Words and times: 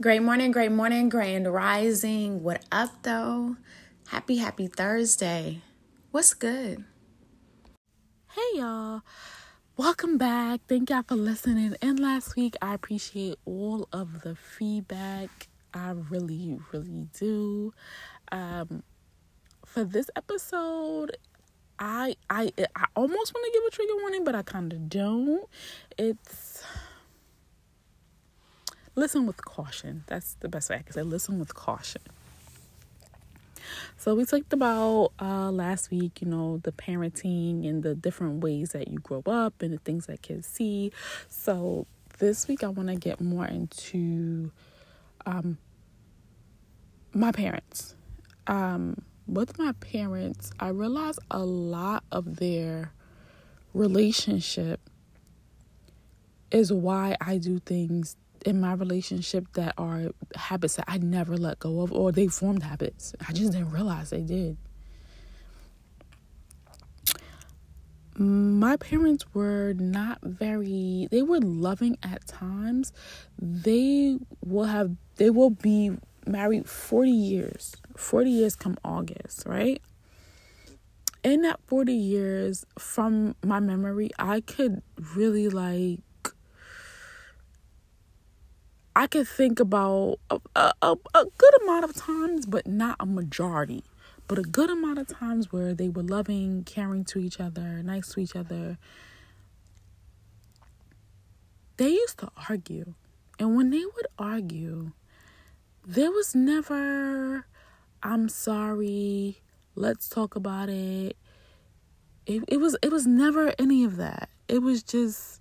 Great 0.00 0.22
morning, 0.22 0.52
great 0.52 0.70
morning, 0.70 1.08
grand 1.08 1.52
rising. 1.52 2.44
What 2.44 2.64
up, 2.70 3.02
though? 3.02 3.56
Happy, 4.06 4.36
happy 4.36 4.68
Thursday. 4.68 5.60
What's 6.12 6.34
good? 6.34 6.84
Hey, 8.30 8.60
y'all. 8.60 9.00
Welcome 9.76 10.16
back. 10.16 10.60
Thank 10.68 10.90
y'all 10.90 11.02
for 11.02 11.16
listening. 11.16 11.74
And 11.82 11.98
last 11.98 12.36
week, 12.36 12.54
I 12.62 12.74
appreciate 12.74 13.38
all 13.44 13.88
of 13.92 14.20
the 14.20 14.36
feedback. 14.36 15.48
I 15.74 15.90
really, 15.90 16.60
really 16.70 17.08
do. 17.18 17.74
Um, 18.30 18.84
for 19.66 19.82
this 19.82 20.10
episode, 20.14 21.16
I 21.80 22.14
I 22.30 22.52
I 22.76 22.84
almost 22.94 23.34
want 23.34 23.52
to 23.52 23.52
give 23.52 23.66
a 23.66 23.70
trigger 23.70 24.00
warning, 24.00 24.22
but 24.22 24.36
I 24.36 24.42
kind 24.42 24.72
of 24.72 24.88
don't. 24.88 25.48
It's 25.98 26.62
listen 28.98 29.26
with 29.26 29.44
caution. 29.44 30.04
That's 30.06 30.34
the 30.40 30.48
best 30.48 30.70
way 30.70 30.76
I 30.76 30.82
can 30.82 30.92
say. 30.92 31.02
Listen 31.02 31.38
with 31.38 31.54
caution. 31.54 32.02
So 33.96 34.14
we 34.14 34.24
talked 34.24 34.52
about 34.52 35.12
uh, 35.20 35.50
last 35.50 35.90
week, 35.90 36.22
you 36.22 36.28
know, 36.28 36.58
the 36.62 36.72
parenting 36.72 37.68
and 37.68 37.82
the 37.82 37.94
different 37.94 38.42
ways 38.42 38.70
that 38.70 38.88
you 38.88 38.98
grow 38.98 39.22
up 39.26 39.60
and 39.62 39.72
the 39.72 39.78
things 39.78 40.06
that 40.06 40.22
kids 40.22 40.46
see. 40.46 40.92
So 41.28 41.86
this 42.18 42.48
week 42.48 42.64
I 42.64 42.68
want 42.68 42.88
to 42.88 42.96
get 42.96 43.20
more 43.20 43.46
into 43.46 44.50
um, 45.26 45.58
my 47.12 47.32
parents. 47.32 47.94
Um, 48.46 49.02
with 49.26 49.58
my 49.58 49.72
parents, 49.72 50.50
I 50.58 50.68
realized 50.68 51.18
a 51.30 51.44
lot 51.44 52.04
of 52.10 52.36
their 52.36 52.92
relationship 53.74 54.80
is 56.50 56.72
why 56.72 57.14
I 57.20 57.36
do 57.36 57.58
things 57.58 58.16
in 58.44 58.60
my 58.60 58.72
relationship 58.74 59.52
that 59.54 59.74
are 59.78 60.08
habits 60.34 60.76
that 60.76 60.84
I 60.88 60.98
never 60.98 61.36
let 61.36 61.58
go 61.58 61.80
of, 61.80 61.92
or 61.92 62.12
they 62.12 62.28
formed 62.28 62.62
habits. 62.62 63.14
I 63.26 63.32
just 63.32 63.50
mm. 63.50 63.52
didn't 63.52 63.70
realize 63.70 64.10
they 64.10 64.22
did. 64.22 64.56
My 68.16 68.76
parents 68.76 69.24
were 69.32 69.74
not 69.74 70.18
very, 70.22 71.06
they 71.10 71.22
were 71.22 71.40
loving 71.40 71.98
at 72.02 72.26
times. 72.26 72.92
They 73.40 74.18
will 74.44 74.64
have, 74.64 74.96
they 75.16 75.30
will 75.30 75.50
be 75.50 75.92
married 76.26 76.68
40 76.68 77.10
years. 77.10 77.76
40 77.96 78.30
years 78.30 78.56
come 78.56 78.76
August, 78.84 79.46
right? 79.46 79.80
In 81.22 81.42
that 81.42 81.60
40 81.66 81.92
years, 81.92 82.66
from 82.78 83.36
my 83.44 83.60
memory, 83.60 84.10
I 84.18 84.40
could 84.40 84.82
really 85.14 85.48
like 85.48 86.00
I 88.98 89.06
could 89.06 89.28
think 89.28 89.60
about 89.60 90.18
a, 90.28 90.40
a, 90.56 90.96
a, 91.14 91.24
good 91.38 91.62
amount 91.62 91.84
of 91.84 91.94
times, 91.94 92.46
but 92.46 92.66
not 92.66 92.96
a 92.98 93.06
majority, 93.06 93.84
but 94.26 94.40
a 94.40 94.42
good 94.42 94.70
amount 94.70 94.98
of 94.98 95.06
times 95.06 95.52
where 95.52 95.72
they 95.72 95.88
were 95.88 96.02
loving, 96.02 96.64
caring 96.64 97.04
to 97.04 97.20
each 97.20 97.38
other, 97.38 97.80
nice 97.84 98.08
to 98.14 98.20
each 98.20 98.34
other. 98.34 98.76
They 101.76 101.90
used 101.90 102.18
to 102.18 102.30
argue. 102.48 102.94
And 103.38 103.54
when 103.54 103.70
they 103.70 103.84
would 103.84 104.08
argue, 104.18 104.90
there 105.86 106.10
was 106.10 106.34
never, 106.34 107.46
I'm 108.02 108.28
sorry, 108.28 109.42
let's 109.76 110.08
talk 110.08 110.34
about 110.34 110.70
it. 110.70 111.16
It, 112.26 112.42
it 112.48 112.56
was 112.56 112.76
it 112.82 112.90
was 112.90 113.06
never 113.06 113.54
any 113.60 113.84
of 113.84 113.94
that. 113.98 114.28
It 114.48 114.60
was 114.60 114.82
just 114.82 115.40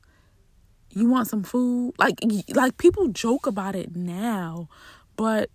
you 0.97 1.07
want 1.07 1.27
some 1.27 1.43
food? 1.43 1.93
Like 1.97 2.19
like 2.53 2.77
people 2.77 3.07
joke 3.09 3.47
about 3.47 3.75
it 3.75 3.95
now 3.95 4.69
but 5.17 5.49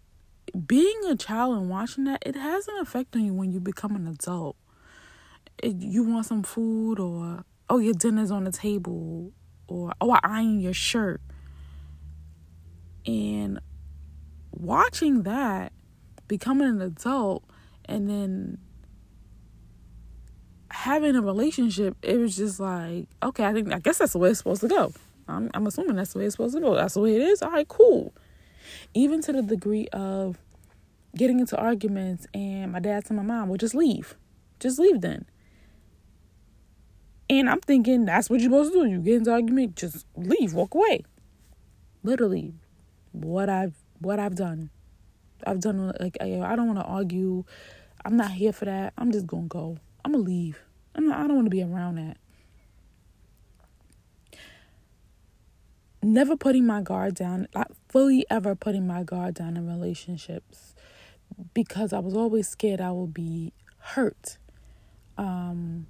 being 0.67 1.01
a 1.09 1.17
child 1.17 1.57
and 1.57 1.71
watching 1.71 2.05
that 2.05 2.23
it 2.27 2.35
has 2.35 2.69
an 2.69 2.77
effect 2.81 3.17
on 3.17 3.25
you 3.25 3.33
when 3.33 3.53
you 3.53 3.61
become 3.61 3.97
an 3.97 4.07
adult. 4.07 4.57
It, 5.63 5.77
you 5.77 6.03
want 6.03 6.27
some 6.27 6.43
food 6.43 6.99
or 6.99 7.45
oh 7.71 7.79
your 7.79 7.95
dinner's 7.95 8.31
on 8.31 8.45
the 8.45 8.53
table 8.53 9.33
or 9.69 9.93
oh 10.01 10.11
i 10.11 10.21
iron 10.23 10.61
your 10.61 10.75
shirt. 10.75 11.23
And 13.07 13.61
watching 14.51 15.23
that 15.23 15.73
becoming 16.29 16.69
an 16.69 16.83
adult 16.83 17.45
and 17.87 18.09
then 18.09 18.59
having 20.71 21.15
a 21.15 21.21
relationship 21.21 21.97
it 22.03 22.17
was 22.19 22.35
just 22.35 22.59
like 22.59 23.07
okay 23.23 23.45
i 23.45 23.53
think 23.53 23.71
i 23.73 23.79
guess 23.79 23.99
that's 23.99 24.13
the 24.13 24.19
way 24.19 24.31
it's 24.31 24.39
supposed 24.39 24.63
to 24.63 24.69
go 24.69 24.91
I'm, 25.29 25.51
I'm 25.55 25.67
assuming 25.67 25.97
that's 25.97 26.13
the 26.13 26.19
way 26.19 26.27
it's 26.27 26.35
supposed 26.35 26.55
to 26.55 26.61
go. 26.61 26.75
That's 26.75 26.95
the 26.95 27.01
way 27.01 27.17
it 27.17 27.23
is. 27.23 27.43
All 27.43 27.51
right, 27.51 27.69
cool. 27.69 28.13
Even 28.95 29.21
to 29.23 29.33
the 29.33 29.43
degree 29.43 29.89
of 29.89 30.39
getting 31.17 31.41
into 31.41 31.57
arguments, 31.57 32.27
and 32.35 32.73
my 32.73 32.81
dad 32.81 33.05
and 33.09 33.17
my 33.17 33.23
mom 33.23 33.49
will 33.49 33.57
just 33.57 33.75
leave. 33.75 34.17
Just 34.61 34.79
leave 34.79 35.01
then. 35.01 35.27
And 37.29 37.49
I'm 37.49 37.61
thinking 37.61 38.05
that's 38.05 38.29
what 38.29 38.41
you're 38.41 38.51
supposed 38.51 38.73
to 38.73 38.85
do. 38.85 38.91
You 38.91 38.99
get 39.01 39.17
into 39.17 39.33
argument, 39.33 39.77
just 39.77 40.07
leave, 40.17 40.53
walk 40.55 40.75
away. 40.75 41.05
Literally, 42.03 42.55
what 43.13 43.49
I've 43.49 43.75
what 43.99 44.19
I've 44.19 44.35
done. 44.35 44.71
I've 45.47 45.61
done 45.61 45.93
like 45.99 46.19
I 46.21 46.27
don't 46.57 46.67
want 46.67 46.79
to 46.79 46.85
argue. 46.85 47.45
I'm 48.05 48.17
not 48.17 48.33
here 48.33 48.53
for 48.53 48.65
that. 48.65 48.93
I'm 48.99 49.13
just 49.13 49.27
gonna 49.27 49.47
go. 49.47 49.79
I'm 50.05 50.13
gonna 50.13 50.25
leave. 50.25 50.61
I'm 50.95 51.09
not, 51.09 51.21
I 51.21 51.27
don't 51.27 51.37
want 51.37 51.47
to 51.47 51.51
be 51.51 51.63
around 51.63 51.97
that. 51.97 52.17
Never 56.03 56.37
putting 56.37 56.67
my 56.67 56.83
guard 56.83 57.15
down, 57.15 57.47
not 57.55 57.71
fully 57.89 58.27
ever 58.29 58.55
putting 58.55 58.87
my 58.87 59.03
guard 59.03 59.35
down 59.35 59.57
in 59.57 59.67
relationships 59.67 60.75
because 61.55 61.93
I 61.93 61.99
was 61.99 62.15
always 62.15 62.49
scared 62.49 62.81
I 62.81 62.93
would 62.93 63.15
be 63.15 63.53
hurt. 63.79 64.39
Um, 65.17 65.87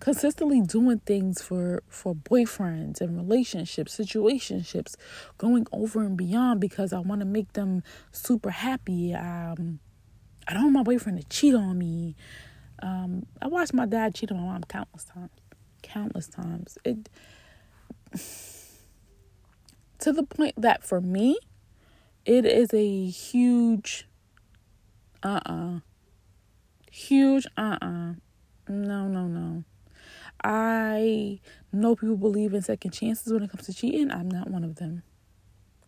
consistently 0.00 0.60
doing 0.60 0.98
things 0.98 1.40
for 1.40 1.82
for 1.88 2.14
boyfriends 2.14 3.00
and 3.00 3.16
relationships, 3.16 3.96
situationships, 3.96 4.96
going 5.38 5.66
over 5.72 6.02
and 6.02 6.16
beyond 6.16 6.60
because 6.60 6.92
I 6.92 6.98
want 6.98 7.20
to 7.20 7.24
make 7.24 7.52
them 7.52 7.82
super 8.10 8.50
happy. 8.50 9.14
Um, 9.14 9.78
I 10.48 10.54
don't 10.54 10.64
want 10.64 10.74
my 10.74 10.82
boyfriend 10.82 11.20
to 11.20 11.28
cheat 11.28 11.54
on 11.54 11.78
me. 11.78 12.16
Um, 12.82 13.26
I 13.40 13.46
watched 13.46 13.74
my 13.74 13.86
dad 13.86 14.14
cheat 14.14 14.32
on 14.32 14.38
my 14.38 14.44
mom 14.44 14.64
countless 14.64 15.04
times, 15.04 15.30
countless 15.82 16.26
times. 16.26 16.78
It 16.84 17.08
to 20.02 20.12
the 20.12 20.24
point 20.24 20.54
that 20.60 20.82
for 20.82 21.00
me, 21.00 21.38
it 22.24 22.44
is 22.44 22.74
a 22.74 23.06
huge 23.06 24.06
uh 25.22 25.40
uh-uh. 25.46 25.76
uh 25.76 25.78
Huge 26.90 27.46
uh 27.56 27.78
uh-uh. 27.80 28.10
uh. 28.10 28.14
No, 28.68 29.06
no, 29.06 29.26
no. 29.26 29.64
I 30.42 31.38
know 31.72 31.94
people 31.94 32.16
believe 32.16 32.52
in 32.52 32.62
second 32.62 32.90
chances 32.90 33.32
when 33.32 33.44
it 33.44 33.50
comes 33.50 33.66
to 33.66 33.72
cheating. 33.72 34.10
I'm 34.10 34.28
not 34.28 34.50
one 34.50 34.64
of 34.64 34.76
them. 34.76 35.04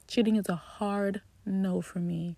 Cheating 0.07 0.37
is 0.37 0.49
a 0.49 0.55
hard 0.55 1.21
no 1.45 1.81
for 1.81 1.99
me. 1.99 2.37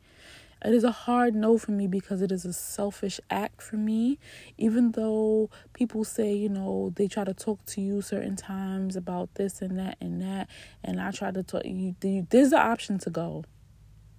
It 0.67 0.75
is 0.75 0.83
a 0.83 0.91
hard 0.91 1.37
no 1.37 1.59
for 1.59 1.71
me 1.71 1.87
because 1.87 2.23
it 2.23 2.33
is 2.33 2.45
a 2.45 2.53
selfish 2.53 3.21
act 3.31 3.63
for 3.63 3.77
me. 3.77 4.19
Even 4.59 4.91
though 4.93 5.49
people 5.75 6.03
say, 6.03 6.35
you 6.35 6.49
know, 6.49 6.93
they 6.97 7.07
try 7.07 7.23
to 7.23 7.33
talk 7.33 7.65
to 7.67 7.81
you 7.81 8.03
certain 8.03 8.35
times 8.35 8.97
about 8.97 9.33
this 9.37 9.63
and 9.63 9.79
that 9.79 9.97
and 10.01 10.21
that, 10.21 10.49
and 10.83 11.01
I 11.01 11.13
try 11.13 11.31
to 11.31 11.45
talk 11.45 11.63
you, 11.65 11.95
there's 12.03 12.51
the 12.51 12.59
option 12.59 12.99
to 12.99 13.11
go. 13.11 13.45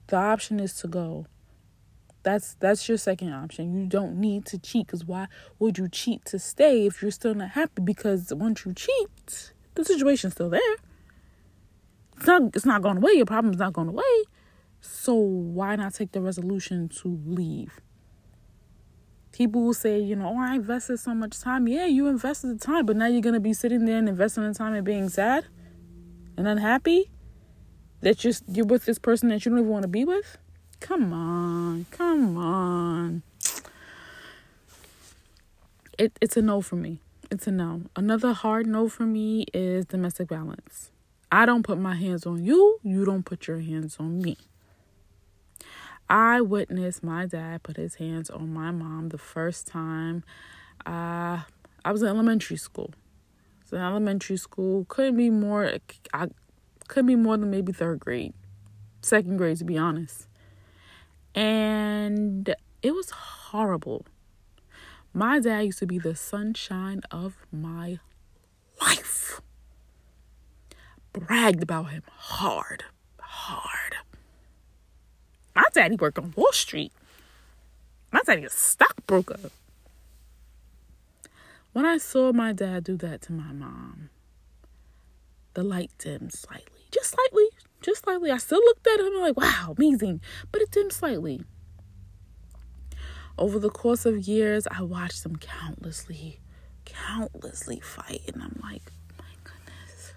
The 0.07 0.15
option 0.15 0.61
is 0.61 0.73
to 0.75 0.87
go. 0.87 1.25
That's 2.23 2.53
that's 2.55 2.87
your 2.87 2.97
second 2.97 3.33
option. 3.33 3.77
You 3.77 3.85
don't 3.85 4.15
need 4.15 4.45
to 4.45 4.57
cheat 4.57 4.87
because 4.87 5.03
why 5.03 5.27
would 5.59 5.77
you 5.77 5.89
cheat 5.89 6.23
to 6.25 6.39
stay 6.39 6.85
if 6.85 7.01
you're 7.01 7.11
still 7.11 7.33
not 7.33 7.51
happy? 7.51 7.81
Because 7.81 8.33
once 8.33 8.65
you 8.65 8.73
cheat, 8.73 9.51
the 9.75 9.83
situation's 9.83 10.33
still 10.33 10.49
there. 10.49 10.75
It's 12.15 12.25
not 12.25 12.41
it's 12.55 12.65
not 12.65 12.81
going 12.81 12.97
away. 12.97 13.11
Your 13.15 13.25
problem's 13.25 13.57
not 13.57 13.73
going 13.73 13.89
away. 13.89 14.23
So 14.81 15.13
why 15.13 15.75
not 15.75 15.93
take 15.93 16.11
the 16.11 16.21
resolution 16.21 16.89
to 17.01 17.19
leave? 17.25 17.81
People 19.31 19.63
will 19.63 19.73
say, 19.73 19.99
you 19.99 20.15
know, 20.15 20.29
oh, 20.29 20.39
I 20.39 20.55
invested 20.55 20.97
so 20.99 21.13
much 21.13 21.39
time. 21.39 21.67
Yeah, 21.67 21.85
you 21.85 22.07
invested 22.07 22.47
the 22.47 22.65
time, 22.65 22.85
but 22.85 22.95
now 22.95 23.05
you're 23.05 23.21
gonna 23.21 23.39
be 23.39 23.53
sitting 23.53 23.85
there 23.85 23.97
and 23.97 24.09
investing 24.09 24.43
the 24.47 24.53
time 24.53 24.73
and 24.73 24.85
being 24.85 25.09
sad 25.09 25.45
and 26.35 26.47
unhappy 26.47 27.11
that 28.01 28.23
you're 28.23 28.33
you're 28.47 28.65
with 28.65 28.85
this 28.85 28.99
person 28.99 29.29
that 29.29 29.45
you 29.45 29.51
don't 29.51 29.59
even 29.59 29.69
want 29.69 29.83
to 29.83 29.87
be 29.87 30.05
with. 30.05 30.37
Come 30.79 31.13
on, 31.13 31.85
come 31.91 32.37
on. 32.37 33.23
It 35.97 36.17
it's 36.21 36.37
a 36.37 36.41
no 36.41 36.61
for 36.61 36.75
me. 36.75 37.01
It's 37.29 37.47
a 37.47 37.51
no. 37.51 37.83
Another 37.95 38.33
hard 38.33 38.67
no 38.67 38.87
for 38.87 39.03
me 39.03 39.45
is 39.53 39.85
domestic 39.85 40.29
violence. 40.29 40.91
I 41.31 41.45
don't 41.45 41.63
put 41.63 41.77
my 41.77 41.95
hands 41.95 42.25
on 42.25 42.43
you. 42.43 42.79
You 42.83 43.03
don't 43.03 43.23
put 43.23 43.47
your 43.47 43.59
hands 43.59 43.97
on 43.99 44.19
me. 44.19 44.37
I 46.09 46.41
witnessed 46.41 47.03
my 47.03 47.25
dad 47.25 47.63
put 47.63 47.77
his 47.77 47.95
hands 47.95 48.29
on 48.29 48.53
my 48.53 48.71
mom 48.71 49.09
the 49.09 49.17
first 49.17 49.67
time 49.67 50.23
uh, 50.85 51.41
I 51.83 51.91
was 51.91 52.01
in 52.01 52.07
elementary 52.07 52.57
school. 52.57 52.91
So 53.65 53.75
in 53.77 53.83
elementary 53.83 54.37
school 54.37 54.85
couldn't 54.87 55.17
be 55.17 55.29
more 55.29 55.71
I 56.13 56.27
couldn't 56.87 57.07
be 57.07 57.15
more 57.15 57.37
than 57.37 57.49
maybe 57.51 57.73
third 57.73 57.99
grade. 57.99 58.33
second 59.01 59.37
grade 59.37 59.57
to 59.57 59.65
be 59.65 59.77
honest. 59.77 60.27
And 61.35 62.55
it 62.81 62.91
was 62.91 63.09
horrible. 63.11 64.05
My 65.13 65.39
dad 65.39 65.61
used 65.61 65.79
to 65.79 65.87
be 65.87 65.99
the 65.99 66.15
sunshine 66.15 67.01
of 67.11 67.45
my 67.51 67.99
life. 68.81 69.41
Bragged 71.11 71.63
about 71.63 71.89
him 71.89 72.03
hard, 72.07 72.83
hard. 73.19 73.86
My 75.57 75.63
daddy 75.73 75.95
worked 75.95 76.19
on 76.19 76.35
Wall 76.37 76.51
Street. 76.51 76.91
My 78.11 78.21
daddy 78.23 78.43
a 78.45 78.49
stockbroker. 78.51 79.39
When 81.73 81.83
I 81.83 81.97
saw 81.97 82.31
my 82.31 82.53
dad 82.53 82.83
do 82.83 82.95
that 82.97 83.23
to 83.23 83.31
my 83.33 83.51
mom, 83.53 84.11
the 85.55 85.63
light 85.63 85.89
dimmed 85.97 86.31
slightly. 86.31 86.81
Just 86.91 87.09
slightly. 87.09 87.47
Just 87.81 88.03
slightly. 88.03 88.29
I 88.29 88.37
still 88.37 88.59
looked 88.59 88.85
at 88.85 88.99
him 88.99 89.07
and 89.07 89.19
like, 89.19 89.35
wow, 89.35 89.73
amazing. 89.75 90.21
But 90.51 90.61
it 90.61 90.69
dimmed 90.69 90.93
slightly. 90.93 91.41
Over 93.35 93.57
the 93.57 93.71
course 93.71 94.05
of 94.05 94.27
years, 94.27 94.67
I 94.69 94.83
watched 94.83 95.23
them 95.23 95.37
countlessly, 95.37 96.39
countlessly 96.85 97.79
fight. 97.79 98.21
And 98.31 98.43
I'm 98.43 98.59
like, 98.61 98.91
my 99.17 99.25
goodness. 99.43 100.13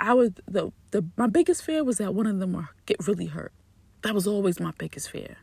I 0.00 0.14
was 0.14 0.30
the, 0.48 0.72
the 0.90 1.04
my 1.16 1.26
biggest 1.26 1.62
fear 1.62 1.84
was 1.84 1.98
that 1.98 2.14
one 2.14 2.26
of 2.26 2.38
them 2.38 2.54
would 2.54 2.66
get 2.86 3.06
really 3.06 3.26
hurt. 3.26 3.52
That 4.02 4.14
was 4.14 4.26
always 4.26 4.58
my 4.58 4.72
biggest 4.78 5.10
fear. 5.10 5.36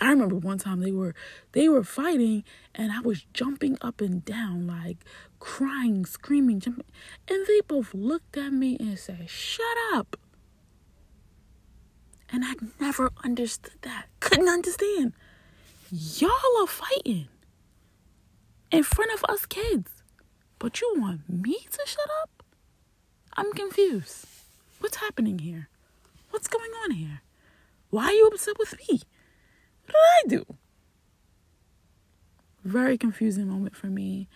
I 0.00 0.10
remember 0.10 0.36
one 0.36 0.58
time 0.58 0.80
they 0.80 0.92
were 0.92 1.14
they 1.52 1.68
were 1.68 1.84
fighting 1.84 2.44
and 2.74 2.90
I 2.90 3.00
was 3.00 3.26
jumping 3.34 3.76
up 3.82 4.00
and 4.00 4.24
down 4.24 4.66
like 4.66 5.04
crying, 5.38 6.06
screaming, 6.06 6.60
jumping. 6.60 6.86
And 7.28 7.46
they 7.46 7.60
both 7.68 7.92
looked 7.92 8.36
at 8.38 8.52
me 8.52 8.78
and 8.80 8.98
said, 8.98 9.28
"Shut 9.28 9.76
up." 9.92 10.16
And 12.30 12.44
I 12.44 12.54
never 12.80 13.10
understood 13.22 13.78
that. 13.82 14.06
Couldn't 14.20 14.48
understand. 14.48 15.12
Y'all 15.90 16.30
are 16.60 16.66
fighting 16.66 17.28
in 18.70 18.82
front 18.82 19.12
of 19.12 19.24
us 19.28 19.46
kids. 19.46 19.90
But 20.58 20.80
you 20.80 20.94
want 20.96 21.28
me 21.28 21.58
to 21.70 21.80
shut 21.86 22.08
up? 22.22 22.37
I'm 23.38 23.52
confused. 23.52 24.26
What's 24.80 24.96
happening 24.96 25.38
here? 25.38 25.68
What's 26.30 26.48
going 26.48 26.72
on 26.82 26.90
here? 26.90 27.22
Why 27.88 28.06
are 28.06 28.12
you 28.12 28.26
upset 28.26 28.58
with 28.58 28.74
me? 28.80 29.00
What 29.86 29.94
did 30.26 30.40
I 30.40 30.42
do? 30.44 30.56
Very 32.64 32.98
confusing 32.98 33.46
moment 33.46 33.76
for 33.76 33.86
me. 33.86 34.26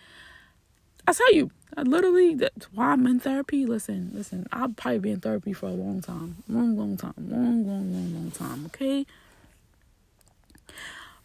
I 1.05 1.11
tell 1.11 1.33
you, 1.33 1.51
I 1.75 1.81
literally 1.81 2.33
that's 2.35 2.71
why 2.71 2.93
I'm 2.93 3.05
in 3.05 3.19
therapy. 3.19 3.65
Listen, 3.65 4.11
listen, 4.13 4.47
I'll 4.53 4.69
probably 4.69 4.99
be 4.99 5.11
in 5.11 5.19
therapy 5.19 5.51
for 5.51 5.65
a 5.65 5.73
long 5.73 5.99
time. 5.99 6.37
Long, 6.47 6.77
long 6.77 6.95
time. 6.95 7.13
Long, 7.17 7.67
long, 7.67 7.91
long, 7.91 8.13
long 8.13 8.31
time, 8.31 8.67
okay? 8.67 9.05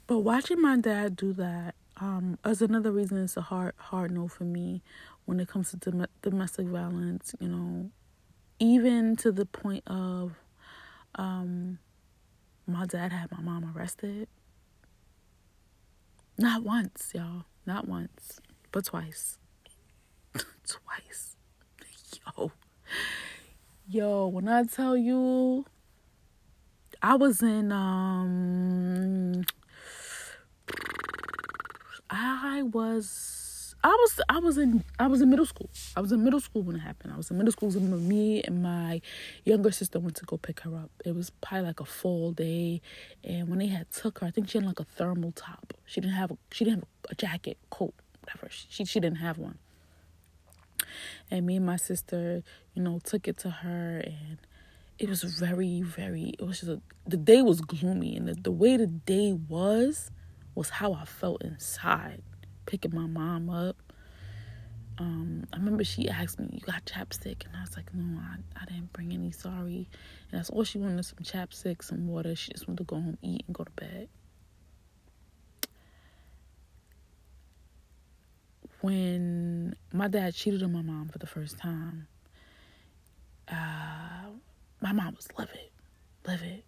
But 0.09 0.19
watching 0.19 0.61
my 0.61 0.79
dad 0.79 1.15
do 1.15 1.33
that 1.35 1.77
um, 2.01 2.39
is 2.45 2.61
another 2.61 2.91
reason 2.91 3.23
it's 3.23 3.37
a 3.37 3.43
hard, 3.43 3.75
hard 3.77 4.11
no 4.11 4.27
for 4.27 4.43
me 4.43 4.83
when 5.29 5.41
it 5.41 5.47
comes 5.47 5.71
to 5.71 5.77
dom- 5.77 6.07
domestic 6.23 6.67
violence. 6.69 7.35
You 7.39 7.49
know, 7.49 7.91
even 8.59 9.15
to 9.17 9.31
the 9.31 9.45
point 9.45 9.85
of 9.87 10.33
um, 11.17 11.79
my 12.67 12.87
dad 12.87 13.13
had 13.13 13.31
my 13.31 13.43
mom 13.43 13.71
arrested. 13.77 14.27
Not 16.39 16.63
once, 16.63 17.13
y'all. 17.15 17.45
Not 17.67 17.87
once, 17.87 18.41
but 18.73 18.87
twice. 18.87 19.37
twice. 20.35 21.37
Yo. 22.37 22.53
Yo, 23.87 24.29
when 24.29 24.49
I 24.49 24.65
tell 24.65 24.97
you 24.97 25.67
I 27.03 27.17
was 27.17 27.43
in 27.43 27.71
um 27.71 29.45
I 32.09 32.63
was 32.63 33.38
I 33.89 33.93
was 33.93 34.21
I 34.29 34.39
was 34.39 34.59
in 34.59 34.85
I 34.99 35.07
was 35.07 35.23
in 35.23 35.31
middle 35.31 35.47
school. 35.47 35.71
I 35.97 36.03
was 36.03 36.13
in 36.13 36.23
middle 36.23 36.41
school 36.41 36.61
when 36.61 36.77
it 36.77 36.81
happened. 36.81 37.15
I 37.15 37.17
was 37.17 37.31
in 37.31 37.39
middle 37.39 37.53
school 37.53 37.71
when 37.71 38.07
me 38.07 38.43
and 38.43 38.63
my 38.63 39.01
younger 39.47 39.71
sister 39.71 39.99
went 39.99 40.15
to 40.17 40.27
go 40.27 40.37
pick 40.37 40.61
her 40.61 40.77
up. 40.77 40.91
It 41.07 41.15
was 41.15 41.31
probably 41.31 41.69
like 41.69 41.81
a 41.81 41.87
fall 41.87 42.33
day, 42.33 42.83
and 43.25 43.49
when 43.49 43.61
they 43.61 43.69
had 43.69 43.91
took 43.91 44.19
her, 44.19 44.27
I 44.27 44.31
think 44.31 44.51
she 44.51 44.59
had 44.59 44.67
like 44.67 44.79
a 44.79 44.85
thermal 44.85 45.33
top. 45.33 45.73
She 45.87 46.03
didn't 46.03 46.17
have 46.17 46.31
a, 46.31 46.37
she 46.53 46.65
didn't 46.65 46.81
have 46.81 46.89
a 47.11 47.15
jacket, 47.15 47.57
coat, 47.71 47.95
whatever. 48.21 48.51
She 48.51 48.85
she 48.85 49.01
didn't 49.01 49.19
have 49.19 49.39
one. 49.39 49.57
And 51.31 51.47
me 51.47 51.57
and 51.57 51.65
my 51.65 51.77
sister, 51.77 52.43
you 52.75 52.83
know, 52.83 53.01
took 53.03 53.27
it 53.27 53.39
to 53.39 53.51
her, 53.51 54.01
and 54.05 54.37
it 54.99 55.09
was 55.09 55.23
very 55.23 55.81
very. 55.81 56.35
It 56.39 56.43
was 56.43 56.61
just 56.61 56.73
a, 56.73 56.83
the 57.07 57.17
day 57.17 57.41
was 57.41 57.63
gloomy, 57.63 58.19
and 58.19 58.29
the, 58.29 58.35
the 58.35 58.53
way 58.53 58.77
the 58.77 58.87
day 58.87 59.33
was 59.33 60.11
was 60.55 60.69
how 60.69 60.93
I 60.93 61.07
felt 61.07 61.41
inside 61.43 62.23
picking 62.69 62.95
my 62.95 63.07
mom 63.07 63.49
up. 63.49 63.77
Um, 64.99 65.45
I 65.53 65.57
remember 65.57 65.85
she 65.85 66.09
asked 66.09 66.39
me, 66.39 66.49
"You 66.53 66.61
got 66.61 66.85
chapstick?" 66.85 67.47
And 67.47 67.57
I 67.57 67.63
was 67.63 67.77
like, 67.77 67.93
"No, 67.95 68.21
I, 68.21 68.37
I 68.61 68.65
didn't 68.67 68.93
bring 68.93 69.13
any. 69.13 69.31
Sorry." 69.33 69.89
And 70.31 70.39
that's 70.39 70.51
all 70.51 70.65
she 70.65 70.79
wanted: 70.79 71.03
some 71.05 71.19
chapstick, 71.23 71.83
some 71.83 72.07
water. 72.07 72.37
She 72.37 72.53
just 72.53 72.69
wanted 72.69 72.79
to 72.79 72.85
go 72.85 72.97
home, 72.97 73.19
eat, 73.23 73.45
and 73.47 73.55
go 73.55 73.65
to 73.65 73.71
bed. 73.73 74.09
When 78.81 79.75
my 79.93 80.09
dad 80.09 80.35
cheated 80.35 80.63
on 80.63 80.73
my 80.73 80.83
mom 80.83 81.09
for 81.09 81.19
the 81.19 81.27
first 81.27 81.59
time, 81.59 82.07
uh, 83.49 84.29
my 84.81 84.93
mom 84.93 85.15
was 85.17 85.29
livid, 85.37 85.71
livid. 86.27 86.63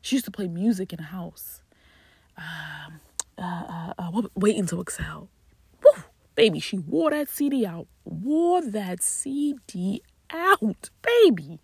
She 0.00 0.16
used 0.16 0.24
to 0.26 0.30
play 0.30 0.46
music 0.48 0.92
in 0.92 0.98
the 0.98 1.02
house. 1.02 1.62
Um, 2.38 3.00
uh, 3.36 3.42
uh, 3.42 3.92
uh, 3.98 4.22
Waiting 4.34 4.66
to 4.66 4.80
Exhale 4.80 5.28
Baby, 6.40 6.58
she 6.58 6.78
wore 6.78 7.10
that 7.10 7.28
CD 7.28 7.66
out. 7.66 7.86
Wore 8.02 8.62
that 8.62 9.02
CD 9.02 10.02
out, 10.30 10.88
baby. 11.02 11.60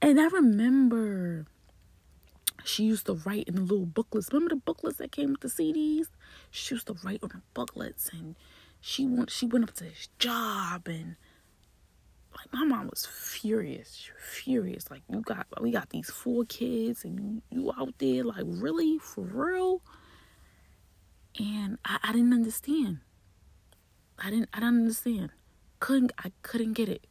And 0.00 0.20
I 0.20 0.28
remember 0.28 1.46
she 2.62 2.84
used 2.84 3.06
to 3.06 3.14
write 3.14 3.48
in 3.48 3.56
the 3.56 3.62
little 3.62 3.84
booklets. 3.84 4.32
Remember 4.32 4.54
the 4.54 4.60
booklets 4.60 4.98
that 4.98 5.10
came 5.10 5.32
with 5.32 5.40
the 5.40 5.48
CDs? 5.48 6.06
She 6.52 6.76
used 6.76 6.86
to 6.86 6.94
write 7.02 7.18
on 7.24 7.30
the 7.30 7.42
booklets 7.52 8.10
and 8.12 8.36
she 8.80 9.04
went 9.04 9.32
she 9.32 9.46
went 9.46 9.64
up 9.64 9.74
to 9.74 9.84
his 9.86 10.08
job 10.20 10.86
and 10.86 11.16
like 12.38 12.52
my 12.52 12.62
mom 12.62 12.86
was 12.86 13.06
furious, 13.06 14.08
furious. 14.20 14.88
Like 14.88 15.02
you 15.10 15.20
got 15.20 15.48
we 15.60 15.72
got 15.72 15.90
these 15.90 16.10
four 16.10 16.44
kids 16.44 17.04
and 17.04 17.18
you, 17.18 17.42
you 17.50 17.72
out 17.76 17.94
there 17.98 18.22
like 18.22 18.44
really 18.46 18.98
for 19.00 19.22
real? 19.22 19.82
And 21.40 21.78
I, 21.84 21.98
I 22.02 22.12
didn't 22.12 22.34
understand. 22.34 22.98
I 24.18 24.28
didn't 24.28 24.50
I 24.52 24.60
didn't 24.60 24.80
understand. 24.80 25.30
Couldn't 25.78 26.12
I 26.18 26.32
couldn't 26.42 26.74
get 26.74 26.88
it. 26.88 27.06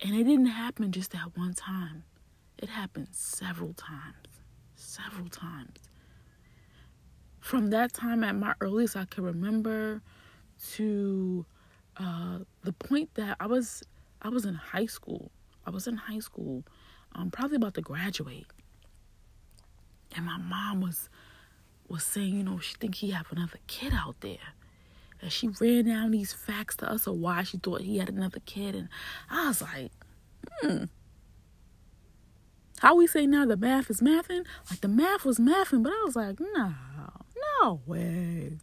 And 0.00 0.14
it 0.14 0.24
didn't 0.24 0.46
happen 0.46 0.92
just 0.92 1.10
that 1.10 1.36
one 1.36 1.54
time. 1.54 2.04
It 2.58 2.68
happened 2.68 3.08
several 3.10 3.74
times. 3.74 4.28
Several 4.76 5.28
times. 5.28 5.78
From 7.40 7.70
that 7.70 7.92
time 7.92 8.22
at 8.22 8.36
my 8.36 8.54
earliest 8.60 8.96
I 8.96 9.04
can 9.04 9.24
remember 9.24 10.00
to 10.74 11.44
uh, 11.96 12.38
the 12.62 12.72
point 12.72 13.14
that 13.14 13.36
I 13.40 13.46
was 13.46 13.82
I 14.20 14.28
was 14.28 14.44
in 14.44 14.54
high 14.54 14.86
school. 14.86 15.32
I 15.66 15.70
was 15.70 15.86
in 15.88 15.96
high 15.96 16.18
school, 16.18 16.64
um, 17.14 17.30
probably 17.30 17.56
about 17.56 17.74
to 17.74 17.82
graduate. 17.82 18.46
And 20.14 20.26
my 20.26 20.38
mom 20.38 20.80
was 20.80 21.08
was 21.88 22.04
saying, 22.04 22.34
you 22.34 22.44
know, 22.44 22.58
she 22.58 22.74
think 22.74 22.96
he 22.96 23.10
have 23.10 23.30
another 23.30 23.58
kid 23.66 23.92
out 23.94 24.16
there. 24.20 24.54
And 25.20 25.30
she 25.30 25.48
ran 25.60 25.86
down 25.86 26.10
these 26.10 26.32
facts 26.32 26.76
to 26.76 26.90
us 26.90 27.06
of 27.06 27.14
why 27.14 27.42
she 27.44 27.58
thought 27.58 27.82
he 27.82 27.98
had 27.98 28.08
another 28.08 28.40
kid. 28.44 28.74
And 28.74 28.88
I 29.30 29.48
was 29.48 29.62
like, 29.62 29.92
hmm. 30.60 30.84
How 32.80 32.96
we 32.96 33.06
say 33.06 33.26
now 33.26 33.46
the 33.46 33.56
math 33.56 33.90
is 33.90 34.00
mathing? 34.00 34.44
Like 34.68 34.80
the 34.80 34.88
math 34.88 35.24
was 35.24 35.38
mathing, 35.38 35.84
but 35.84 35.92
I 35.92 36.02
was 36.04 36.16
like, 36.16 36.40
no, 36.40 36.74
no 37.60 37.80
way. 37.86 38.58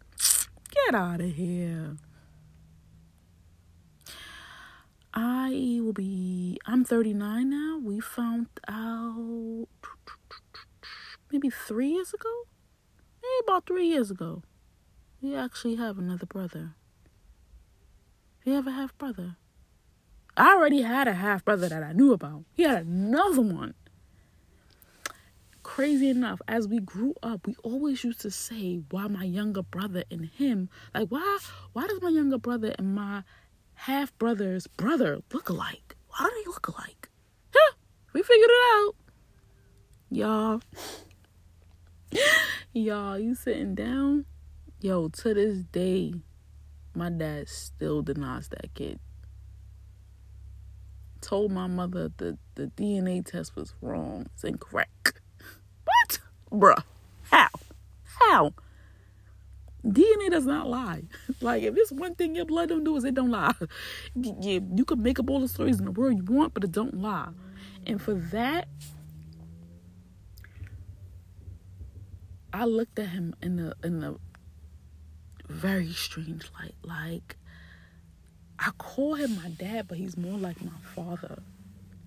Get 0.85 0.93
out 0.93 1.21
of 1.21 1.33
here. 1.35 1.95
I 5.13 5.79
will 5.81 5.93
be, 5.93 6.59
I'm 6.65 6.83
39 6.83 7.49
now. 7.49 7.79
We 7.81 8.01
found 8.01 8.47
out 8.67 9.67
maybe 11.31 11.49
three 11.49 11.91
years 11.91 12.13
ago 12.13 12.43
about 13.43 13.65
three 13.65 13.87
years 13.87 14.11
ago, 14.11 14.43
we 15.21 15.35
actually 15.35 15.75
have 15.75 15.97
another 15.97 16.25
brother. 16.25 16.75
He 18.43 18.53
have 18.53 18.67
a 18.67 18.71
half 18.71 18.97
brother. 18.97 19.35
I 20.37 20.53
already 20.55 20.81
had 20.81 21.07
a 21.07 21.13
half 21.13 21.43
brother 21.43 21.67
that 21.67 21.83
I 21.83 21.91
knew 21.91 22.13
about. 22.13 22.45
He 22.53 22.63
had 22.63 22.85
another 22.85 23.41
one. 23.41 23.73
Crazy 25.63 26.09
enough, 26.09 26.41
as 26.47 26.67
we 26.67 26.79
grew 26.79 27.13
up, 27.21 27.45
we 27.45 27.55
always 27.63 28.03
used 28.03 28.21
to 28.21 28.31
say 28.31 28.81
why 28.89 29.07
my 29.07 29.23
younger 29.23 29.61
brother 29.61 30.03
and 30.09 30.25
him, 30.25 30.69
like 30.95 31.09
why 31.09 31.39
why 31.73 31.85
does 31.87 32.01
my 32.01 32.09
younger 32.09 32.37
brother 32.37 32.73
and 32.79 32.95
my 32.95 33.23
half 33.73 34.17
brother's 34.17 34.67
brother 34.67 35.19
look 35.31 35.49
alike. 35.49 35.95
Why 36.09 36.25
do 36.29 36.31
they 36.43 36.49
look 36.49 36.67
alike? 36.67 37.09
Huh, 37.53 37.73
we 38.13 38.21
figured 38.21 38.49
it 38.49 38.75
out. 38.75 38.95
Y'all. 40.09 40.61
Y'all, 42.71 43.17
you 43.17 43.33
sitting 43.33 43.73
down? 43.73 44.25
Yo, 44.79 45.07
to 45.07 45.33
this 45.33 45.63
day, 45.71 46.13
my 46.93 47.09
dad 47.09 47.49
still 47.49 48.03
denies 48.03 48.47
that 48.49 48.71
kid. 48.75 48.99
Told 51.19 51.51
my 51.51 51.65
mother 51.65 52.11
that 52.17 52.37
the 52.53 52.67
DNA 52.67 53.25
test 53.25 53.55
was 53.55 53.73
wrong. 53.81 54.27
It's 54.35 54.43
incorrect. 54.43 55.19
What? 55.83 56.19
Bruh. 56.51 56.83
How? 57.31 57.47
How? 58.03 58.53
DNA 59.83 60.29
does 60.29 60.45
not 60.45 60.67
lie. 60.67 61.03
Like 61.41 61.63
if 61.63 61.75
it's 61.75 61.91
one 61.91 62.13
thing 62.13 62.35
your 62.35 62.45
blood 62.45 62.69
don't 62.69 62.83
do 62.83 62.95
is 62.97 63.03
it 63.03 63.15
don't 63.15 63.31
lie. 63.31 63.53
Yeah, 64.15 64.59
you 64.75 64.85
can 64.85 65.01
make 65.01 65.17
up 65.17 65.31
all 65.31 65.39
the 65.39 65.47
stories 65.47 65.79
in 65.79 65.85
the 65.85 65.91
world 65.91 66.17
you 66.17 66.35
want, 66.35 66.53
but 66.53 66.63
it 66.63 66.71
don't 66.71 67.01
lie. 67.01 67.29
And 67.87 67.99
for 67.99 68.13
that, 68.13 68.67
I 72.53 72.65
looked 72.65 72.99
at 72.99 73.09
him 73.09 73.35
in 73.41 73.57
the 73.57 73.75
in 73.83 73.99
the 73.99 74.17
very 75.47 75.91
strange 75.91 76.49
light. 76.59 76.75
Like 76.83 77.37
I 78.57 78.71
call 78.77 79.15
him 79.15 79.35
my 79.35 79.49
dad, 79.49 79.87
but 79.87 79.97
he's 79.97 80.17
more 80.17 80.37
like 80.37 80.61
my 80.63 80.71
father. 80.95 81.41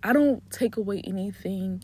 I 0.03 0.13
don't 0.13 0.43
take 0.51 0.77
away 0.77 1.01
anything 1.07 1.83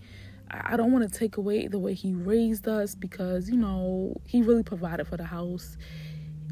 I 0.51 0.77
don't 0.77 0.93
want 0.93 1.11
to 1.11 1.19
take 1.19 1.37
away 1.37 1.67
the 1.67 1.79
way 1.79 1.95
he 1.95 2.15
raised 2.15 2.67
us 2.69 2.95
because, 2.95 3.51
you 3.51 3.57
know, 3.57 4.21
he 4.25 4.43
really 4.43 4.63
provided 4.63 5.07
for 5.07 5.17
the 5.17 5.25
house. 5.25 5.77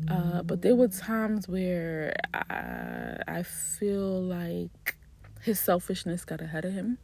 Uh, 0.09 0.43
but 0.43 0.63
there 0.63 0.75
were 0.75 0.89
times 0.89 1.49
where 1.49 2.15
I, 2.35 3.17
I 3.27 3.43
feel 3.43 4.23
like 4.23 4.97
his 5.41 5.59
selfishness 5.59 6.25
got 6.25 6.41
ahead 6.41 6.65
of 6.65 6.73
him. 6.75 6.99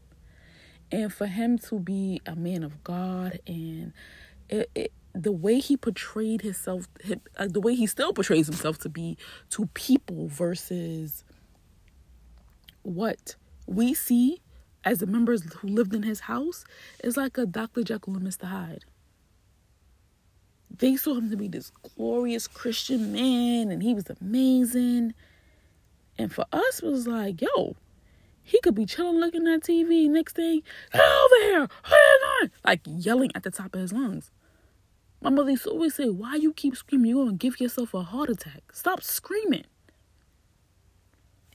And 0.90 1.12
for 1.12 1.26
him 1.26 1.58
to 1.58 1.78
be 1.78 2.20
a 2.26 2.36
man 2.36 2.62
of 2.62 2.84
God 2.84 3.40
and 3.46 3.94
it, 4.52 4.70
it, 4.74 4.92
the 5.14 5.32
way 5.32 5.58
he 5.58 5.76
portrayed 5.76 6.42
himself, 6.42 6.86
uh, 7.36 7.46
the 7.48 7.60
way 7.60 7.74
he 7.74 7.86
still 7.86 8.12
portrays 8.12 8.46
himself 8.46 8.78
to 8.78 8.88
be 8.88 9.16
to 9.50 9.66
people 9.74 10.28
versus 10.28 11.24
what 12.82 13.36
we 13.66 13.94
see 13.94 14.40
as 14.84 14.98
the 14.98 15.06
members 15.06 15.42
who 15.54 15.68
lived 15.68 15.94
in 15.94 16.02
his 16.02 16.20
house 16.20 16.64
is 17.02 17.16
like 17.16 17.38
a 17.38 17.46
Dr. 17.46 17.82
Jekyll 17.82 18.16
and 18.16 18.26
Mr. 18.26 18.44
Hyde. 18.44 18.84
They 20.70 20.96
saw 20.96 21.14
him 21.14 21.30
to 21.30 21.36
be 21.36 21.48
this 21.48 21.70
glorious 21.96 22.48
Christian 22.48 23.12
man 23.12 23.70
and 23.70 23.82
he 23.82 23.94
was 23.94 24.10
amazing. 24.20 25.14
And 26.18 26.32
for 26.32 26.44
us, 26.52 26.80
it 26.82 26.86
was 26.86 27.06
like, 27.06 27.40
yo, 27.40 27.76
he 28.42 28.60
could 28.60 28.74
be 28.74 28.86
chilling 28.86 29.18
looking 29.18 29.46
at 29.46 29.62
TV. 29.62 30.08
Next 30.08 30.36
thing, 30.36 30.62
get 30.92 31.00
over 31.00 31.34
here, 31.42 31.68
hang 31.82 32.42
on, 32.42 32.50
like 32.64 32.80
yelling 32.86 33.30
at 33.34 33.44
the 33.44 33.50
top 33.50 33.74
of 33.74 33.80
his 33.80 33.92
lungs. 33.92 34.30
My 35.22 35.30
mother 35.30 35.52
used 35.52 35.62
to 35.64 35.70
always 35.70 35.94
say, 35.94 36.08
Why 36.08 36.34
you 36.34 36.52
keep 36.52 36.76
screaming? 36.76 37.10
You're 37.10 37.24
gonna 37.24 37.36
give 37.36 37.60
yourself 37.60 37.94
a 37.94 38.02
heart 38.02 38.28
attack. 38.28 38.72
Stop 38.72 39.02
screaming. 39.02 39.64